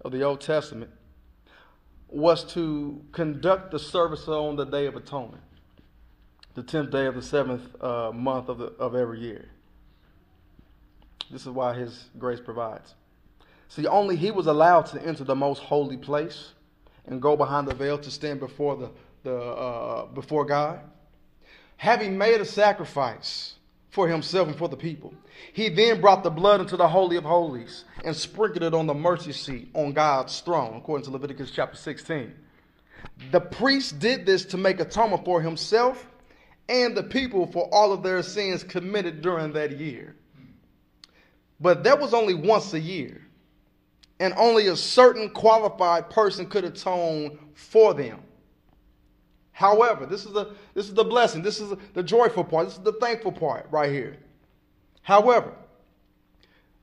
of 0.04 0.12
the 0.12 0.22
Old 0.22 0.40
Testament 0.40 0.90
was 2.08 2.44
to 2.54 3.02
conduct 3.12 3.70
the 3.70 3.78
service 3.78 4.28
on 4.28 4.56
the 4.56 4.64
Day 4.64 4.86
of 4.86 4.96
Atonement, 4.96 5.42
the 6.54 6.62
10th 6.62 6.90
day 6.90 7.06
of 7.06 7.14
the 7.14 7.22
seventh 7.22 7.82
uh, 7.82 8.12
month 8.12 8.48
of, 8.48 8.58
the, 8.58 8.66
of 8.78 8.94
every 8.94 9.20
year. 9.20 9.48
This 11.30 11.42
is 11.42 11.48
why 11.48 11.74
his 11.74 12.04
grace 12.18 12.40
provides. 12.40 12.94
See, 13.68 13.86
only 13.86 14.16
he 14.16 14.30
was 14.30 14.46
allowed 14.46 14.86
to 14.86 15.02
enter 15.02 15.24
the 15.24 15.34
most 15.34 15.60
holy 15.60 15.96
place 15.96 16.52
and 17.06 17.20
go 17.20 17.36
behind 17.36 17.66
the 17.66 17.74
veil 17.74 17.98
to 17.98 18.10
stand 18.10 18.40
before, 18.40 18.76
the, 18.76 18.90
the, 19.24 19.36
uh, 19.36 20.06
before 20.06 20.44
God. 20.44 20.80
having 21.76 22.16
made 22.16 22.40
a 22.40 22.44
sacrifice 22.44 23.54
for 23.96 24.06
himself 24.06 24.46
and 24.46 24.58
for 24.58 24.68
the 24.68 24.76
people, 24.76 25.14
he 25.54 25.70
then 25.70 26.02
brought 26.02 26.22
the 26.22 26.28
blood 26.28 26.60
into 26.60 26.76
the 26.76 26.86
Holy 26.86 27.16
of 27.16 27.24
Holies 27.24 27.86
and 28.04 28.14
sprinkled 28.14 28.62
it 28.62 28.74
on 28.74 28.86
the 28.86 28.92
mercy 28.92 29.32
seat 29.32 29.70
on 29.72 29.94
God's 29.94 30.38
throne, 30.40 30.76
according 30.76 31.06
to 31.06 31.10
Leviticus 31.10 31.50
chapter 31.50 31.78
16. 31.78 32.34
The 33.32 33.40
priest 33.40 33.98
did 33.98 34.26
this 34.26 34.44
to 34.46 34.58
make 34.58 34.80
atonement 34.80 35.24
for 35.24 35.40
himself 35.40 36.06
and 36.68 36.94
the 36.94 37.04
people 37.04 37.46
for 37.46 37.70
all 37.72 37.90
of 37.90 38.02
their 38.02 38.22
sins 38.22 38.62
committed 38.62 39.22
during 39.22 39.54
that 39.54 39.78
year. 39.78 40.14
But 41.58 41.82
that 41.84 41.98
was 41.98 42.12
only 42.12 42.34
once 42.34 42.74
a 42.74 42.80
year, 42.80 43.26
and 44.20 44.34
only 44.36 44.66
a 44.66 44.76
certain 44.76 45.30
qualified 45.30 46.10
person 46.10 46.44
could 46.44 46.64
atone 46.64 47.38
for 47.54 47.94
them. 47.94 48.20
However, 49.56 50.04
this 50.04 50.26
is 50.26 50.34
the 50.34 50.50
this 50.74 50.86
is 50.86 50.92
the 50.92 51.02
blessing. 51.02 51.40
This 51.40 51.60
is 51.60 51.72
the 51.94 52.02
joyful 52.02 52.44
part. 52.44 52.66
This 52.66 52.76
is 52.76 52.82
the 52.82 52.92
thankful 52.92 53.32
part 53.32 53.66
right 53.70 53.90
here. 53.90 54.18
However, 55.00 55.50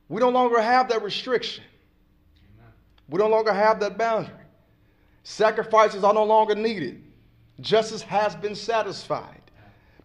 we 0.08 0.20
no 0.20 0.28
longer 0.28 0.60
have 0.60 0.88
that 0.88 1.00
restriction. 1.00 1.62
We 3.08 3.18
no 3.18 3.28
longer 3.28 3.52
have 3.52 3.78
that 3.78 3.96
boundary. 3.96 4.34
Sacrifices 5.22 6.02
are 6.02 6.12
no 6.12 6.24
longer 6.24 6.56
needed. 6.56 7.00
Justice 7.60 8.02
has 8.02 8.34
been 8.34 8.56
satisfied 8.56 9.52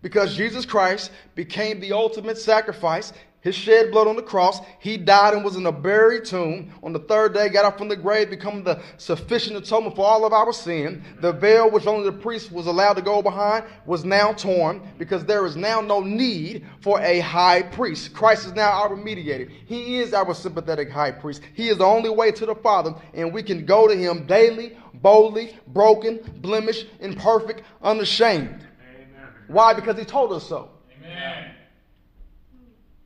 because 0.04 0.38
Jesus 0.38 0.64
Christ 0.64 1.10
became 1.34 1.80
the 1.80 1.92
ultimate 1.92 2.38
sacrifice 2.38 3.14
his 3.42 3.56
shed 3.56 3.92
blood 3.92 4.08
on 4.08 4.18
the 4.18 4.22
cross. 4.22 4.60
He 4.80 4.98
died 4.98 5.34
and 5.34 5.44
was 5.44 5.56
in 5.56 5.66
a 5.66 5.72
buried 5.72 6.26
tomb. 6.26 6.74
On 6.84 6.92
the 6.92 7.00
third 7.00 7.34
day, 7.34 7.48
got 7.48 7.64
up 7.64 7.78
from 7.78 7.88
the 7.88 7.96
grave, 7.96 8.30
becoming 8.30 8.64
the 8.64 8.82
sufficient 8.98 9.56
atonement 9.56 9.96
for 9.96 10.06
all 10.06 10.26
of 10.26 10.34
our 10.34 10.52
sin. 10.52 11.04
The 11.22 11.32
veil, 11.32 11.72
which 11.72 11.88
only 11.88 12.06
the 12.06 12.18
priest 12.18 12.52
was 12.52 12.68
allowed 12.68 12.94
to 12.94 13.02
go 13.02 13.22
behind, 13.22 13.66
was 13.86 14.04
now 14.04 14.34
torn 14.34 14.82
because 14.98 15.24
there 15.24 15.46
is 15.46 15.56
now 15.56 15.80
no 15.80 16.02
need 16.02 16.66
for 16.82 17.00
a 17.00 17.20
high 17.20 17.64
priest. 17.64 18.14
Christ 18.14 18.46
is 18.46 18.54
now 18.54 18.72
our 18.72 18.96
mediator. 18.96 19.50
He 19.66 20.00
is 20.00 20.14
our 20.14 20.34
sympathetic 20.34 20.90
high 20.90 21.12
priest. 21.12 21.42
He 21.54 21.70
is 21.70 21.78
the 21.78 21.86
only 21.86 22.10
way 22.10 22.32
to 22.32 22.46
the 22.46 22.56
Father, 22.56 22.94
and 23.14 23.34
we 23.34 23.42
can 23.42 23.66
go 23.66 23.88
to 23.88 23.96
him 23.96 24.26
daily, 24.26 24.78
boldly, 24.96 25.58
broken, 25.68 26.20
blemished, 26.42 26.88
imperfect, 27.00 27.64
unashamed. 27.82 28.50
Amen. 28.50 29.30
Why? 29.48 29.74
Because 29.74 29.98
he 29.98 30.04
told 30.04 30.34
us 30.34 30.46
so. 30.46 30.72
Amen 30.98 31.56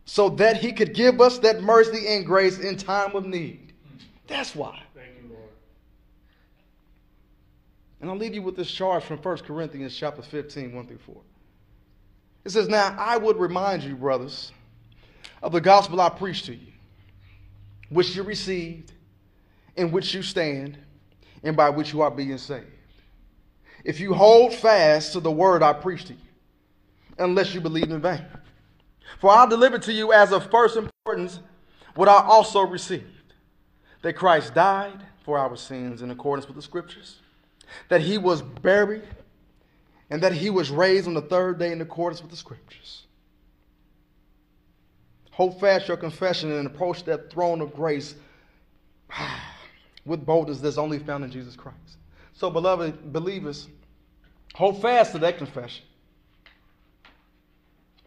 so 0.06 0.30
that 0.30 0.58
he 0.58 0.72
could 0.72 0.94
give 0.94 1.22
us 1.22 1.39
that 1.39 1.62
mercy 1.62 2.08
and 2.08 2.26
grace 2.26 2.60
in 2.60 2.78
time 2.78 3.16
of 3.16 3.26
need. 3.26 3.74
That's 4.28 4.56
why. 4.56 4.82
Thank 4.96 5.10
you, 5.22 5.30
Lord. 5.30 5.50
And 8.02 8.10
I'll 8.10 8.18
leave 8.18 8.34
you 8.34 8.42
with 8.42 8.56
this 8.56 8.70
charge 8.70 9.04
from 9.04 9.18
1 9.18 9.38
Corinthians 9.39 9.96
chapter 9.96 10.22
15, 10.22 10.76
1 10.76 10.88
through 10.88 10.98
4. 10.98 11.16
It 12.46 12.50
says, 12.52 12.68
Now 12.68 12.96
I 12.98 13.18
would 13.18 13.38
remind 13.38 13.84
you, 13.84 13.96
brothers, 13.96 14.52
of 15.42 15.52
the 15.52 15.62
gospel 15.62 16.02
I 16.02 16.10
preached 16.10 16.46
to 16.46 16.56
you, 16.56 16.72
which 17.89 18.16
you 18.16 18.24
received, 18.24 18.92
in 19.76 19.92
which 19.92 20.13
you 20.13 20.22
stand, 20.22 20.78
and 21.44 21.56
by 21.56 21.70
which 21.70 21.94
you 21.94 22.02
are 22.02 22.12
being 22.12 22.38
saved. 22.38 22.68
If 23.84 24.00
you 24.00 24.13
hold 24.13 24.54
fast 24.54 25.13
to 25.13 25.20
the 25.20 25.32
word 25.32 25.62
I 25.63 25.74
preached 25.74 26.08
to 26.08 26.13
you, 26.13 26.20
unless 27.18 27.54
you 27.54 27.62
believe 27.62 27.92
in 27.92 28.02
vain. 28.02 28.26
For 29.20 29.32
I 29.32 29.46
delivered 29.46 29.82
to 29.84 29.94
you 29.94 30.13
as 30.13 30.32
of 30.32 30.50
first 30.50 30.78
importance 30.78 31.39
what 31.96 32.10
I 32.10 32.22
also 32.24 32.62
received 32.62 33.34
that 34.02 34.13
Christ 34.13 34.54
died 34.54 35.00
for 35.24 35.38
our 35.38 35.56
sins 35.56 36.02
in 36.02 36.12
accordance 36.12 36.48
with 36.48 36.56
the 36.56 36.62
Scriptures, 36.62 37.20
that 37.89 38.02
he 38.02 38.18
was 38.18 38.42
buried, 38.42 39.08
and 40.10 40.22
that 40.22 40.34
he 40.34 40.50
was 40.50 40.70
raised 40.70 41.08
on 41.08 41.13
the 41.13 41.22
third 41.22 41.58
day 41.58 41.72
in 41.72 41.82
accordance 41.82 42.22
with 42.22 42.30
the 42.30 42.38
Scriptures. 42.38 43.04
Hold 45.32 45.60
fast 45.60 45.88
your 45.88 45.98
confession 45.98 46.52
and 46.52 46.68
approach 46.68 47.06
that 47.06 47.32
throne 47.32 47.62
of 47.62 47.74
grace 47.74 48.16
with 50.06 50.26
boldness 50.26 50.60
that's 50.60 50.78
only 50.78 51.00
found 51.00 51.24
in 51.24 51.32
Jesus 51.32 51.56
Christ. 51.56 51.78
So, 52.34 52.50
beloved 52.50 53.13
believers, 53.13 53.68
hold 54.54 54.82
fast 54.82 55.13
to 55.13 55.20
that 55.20 55.38
confession 55.38 55.86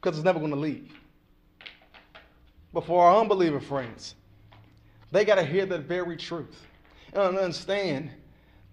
because 0.07 0.19
it's 0.19 0.25
never 0.25 0.39
going 0.39 0.53
to 0.53 0.57
leave. 0.57 0.93
But 2.73 2.87
for 2.87 3.05
our 3.05 3.21
unbeliever 3.21 3.59
friends, 3.59 4.15
they 5.11 5.25
got 5.25 5.35
to 5.35 5.43
hear 5.43 5.67
that 5.67 5.81
very 5.81 6.17
truth 6.17 6.65
and 7.13 7.37
understand 7.37 8.11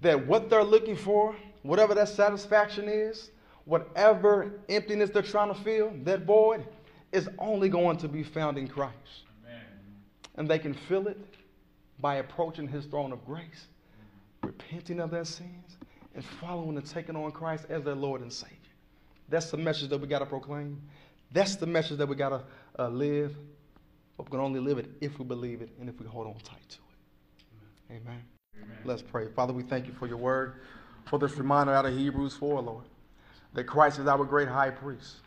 that 0.02 0.28
what 0.28 0.48
they're 0.48 0.64
looking 0.64 0.96
for, 0.96 1.36
whatever 1.64 1.96
that 1.96 2.10
satisfaction 2.10 2.88
is, 2.88 3.32
whatever 3.66 4.60
emptiness 4.70 5.10
they're 5.10 5.24
trying 5.24 5.52
to 5.52 5.60
fill, 5.60 5.92
that 6.04 6.22
void, 6.22 6.68
is 7.12 7.28
only 7.40 7.68
going 7.68 7.98
to 7.98 8.08
be 8.08 8.22
found 8.22 8.60
in 8.60 8.68
Christ. 8.68 9.24
Amen. 9.44 9.66
And 10.36 10.48
they 10.48 10.60
can 10.60 10.76
fill 10.76 11.08
it 11.08 11.18
by 12.00 12.18
approaching 12.18 12.68
his 12.68 12.86
throne 12.86 13.12
of 13.12 13.26
grace, 13.26 13.70
repenting 14.44 15.00
of 15.00 15.10
their 15.10 15.26
sins, 15.26 15.78
and 16.14 16.24
following 16.24 16.78
and 16.78 16.86
taking 16.86 17.16
on 17.16 17.32
Christ 17.32 17.66
as 17.70 17.82
their 17.82 17.96
Lord 17.96 18.22
and 18.22 18.32
Savior. 18.32 18.58
That's 19.30 19.50
the 19.50 19.58
message 19.58 19.90
that 19.90 19.98
we 19.98 20.08
got 20.08 20.20
to 20.20 20.28
proclaim. 20.28 20.80
That's 21.34 21.56
the 21.56 21.66
message 21.66 21.98
that 21.98 22.08
we 22.08 22.16
got 22.16 22.30
to 22.30 22.44
uh, 22.80 22.88
live. 22.88 23.36
But 24.18 24.28
we 24.28 24.32
can 24.32 24.40
only 24.40 24.60
live 24.60 24.78
it 24.78 24.90
if 25.02 25.18
we 25.18 25.26
believe 25.26 25.62
it 25.62 25.70
and 25.80 25.90
if 25.90 26.00
we 26.00 26.06
hold 26.06 26.28
on 26.28 26.36
tight 26.36 26.70
to 26.70 26.78
it. 26.78 27.94
Amen. 27.96 28.22
Amen. 28.62 28.78
Let's 28.86 29.02
pray. 29.02 29.28
Father, 29.36 29.54
we 29.54 29.64
thank 29.64 29.88
you 29.88 29.94
for 29.94 30.08
your 30.08 30.18
word, 30.18 30.54
for 31.06 31.18
this 31.18 31.36
reminder 31.36 31.74
out 31.74 31.86
of 31.86 31.98
Hebrews 31.98 32.36
4, 32.36 32.62
Lord, 32.62 32.86
that 33.54 33.64
Christ 33.66 34.00
is 34.00 34.08
our 34.08 34.24
great 34.24 34.48
high 34.48 34.70
priest, 34.70 35.18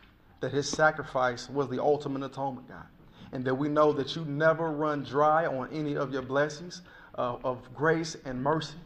that 0.40 0.52
his 0.52 0.68
sacrifice 0.68 1.50
was 1.50 1.68
the 1.68 1.82
ultimate 1.82 2.24
atonement, 2.24 2.68
God, 2.68 2.86
and 3.32 3.44
that 3.44 3.54
we 3.54 3.68
know 3.68 3.92
that 3.92 4.14
you 4.14 4.24
never 4.24 4.70
run 4.70 5.02
dry 5.02 5.46
on 5.46 5.68
any 5.72 5.96
of 5.96 6.12
your 6.12 6.22
blessings 6.22 6.82
uh, 7.16 7.36
of 7.42 7.74
grace 7.74 8.16
and 8.24 8.42
mercy, 8.42 8.76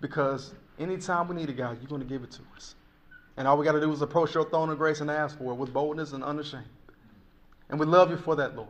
because 0.00 0.54
anytime 0.78 1.26
we 1.26 1.34
need 1.34 1.50
it, 1.50 1.56
God, 1.56 1.78
you're 1.80 1.88
going 1.88 2.02
to 2.02 2.06
give 2.06 2.22
it 2.22 2.30
to 2.32 2.42
us. 2.56 2.76
And 3.40 3.48
all 3.48 3.56
we 3.56 3.64
got 3.64 3.72
to 3.72 3.80
do 3.80 3.90
is 3.90 4.02
approach 4.02 4.34
your 4.34 4.44
throne 4.44 4.68
of 4.68 4.76
grace 4.76 5.00
and 5.00 5.10
ask 5.10 5.38
for 5.38 5.52
it 5.52 5.54
with 5.54 5.72
boldness 5.72 6.12
and 6.12 6.22
unashamed. 6.22 6.68
And 7.70 7.80
we 7.80 7.86
love 7.86 8.10
you 8.10 8.18
for 8.18 8.36
that, 8.36 8.54
Lord. 8.54 8.68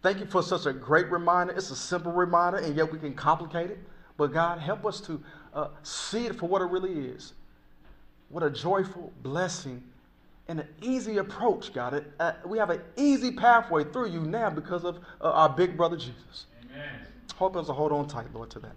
Thank 0.00 0.20
you 0.20 0.24
for 0.24 0.42
such 0.42 0.64
a 0.64 0.72
great 0.72 1.10
reminder. 1.10 1.52
It's 1.52 1.70
a 1.70 1.76
simple 1.76 2.10
reminder, 2.10 2.56
and 2.56 2.74
yet 2.74 2.90
we 2.90 2.98
can 2.98 3.12
complicate 3.12 3.70
it. 3.70 3.78
But 4.16 4.32
God, 4.32 4.58
help 4.58 4.86
us 4.86 5.02
to 5.02 5.22
uh, 5.52 5.68
see 5.82 6.24
it 6.24 6.36
for 6.36 6.48
what 6.48 6.62
it 6.62 6.70
really 6.70 7.08
is. 7.10 7.34
What 8.30 8.42
a 8.42 8.48
joyful 8.48 9.12
blessing 9.22 9.82
and 10.48 10.60
an 10.60 10.68
easy 10.80 11.18
approach, 11.18 11.74
God. 11.74 12.02
Uh, 12.18 12.32
we 12.46 12.56
have 12.56 12.70
an 12.70 12.80
easy 12.96 13.30
pathway 13.30 13.84
through 13.84 14.12
you 14.12 14.22
now 14.22 14.48
because 14.48 14.84
of 14.84 14.96
uh, 15.20 15.30
our 15.30 15.50
big 15.50 15.76
brother 15.76 15.98
Jesus. 15.98 16.46
Amen. 16.72 16.88
Help 17.36 17.54
us 17.54 17.66
to 17.66 17.74
hold 17.74 17.92
on 17.92 18.08
tight, 18.08 18.32
Lord, 18.32 18.48
to 18.48 18.60
that. 18.60 18.72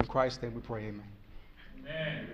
In 0.00 0.06
Christ's 0.06 0.42
name 0.42 0.52
we 0.52 0.62
pray, 0.62 0.86
amen. 0.86 1.04
Amen. 1.78 2.26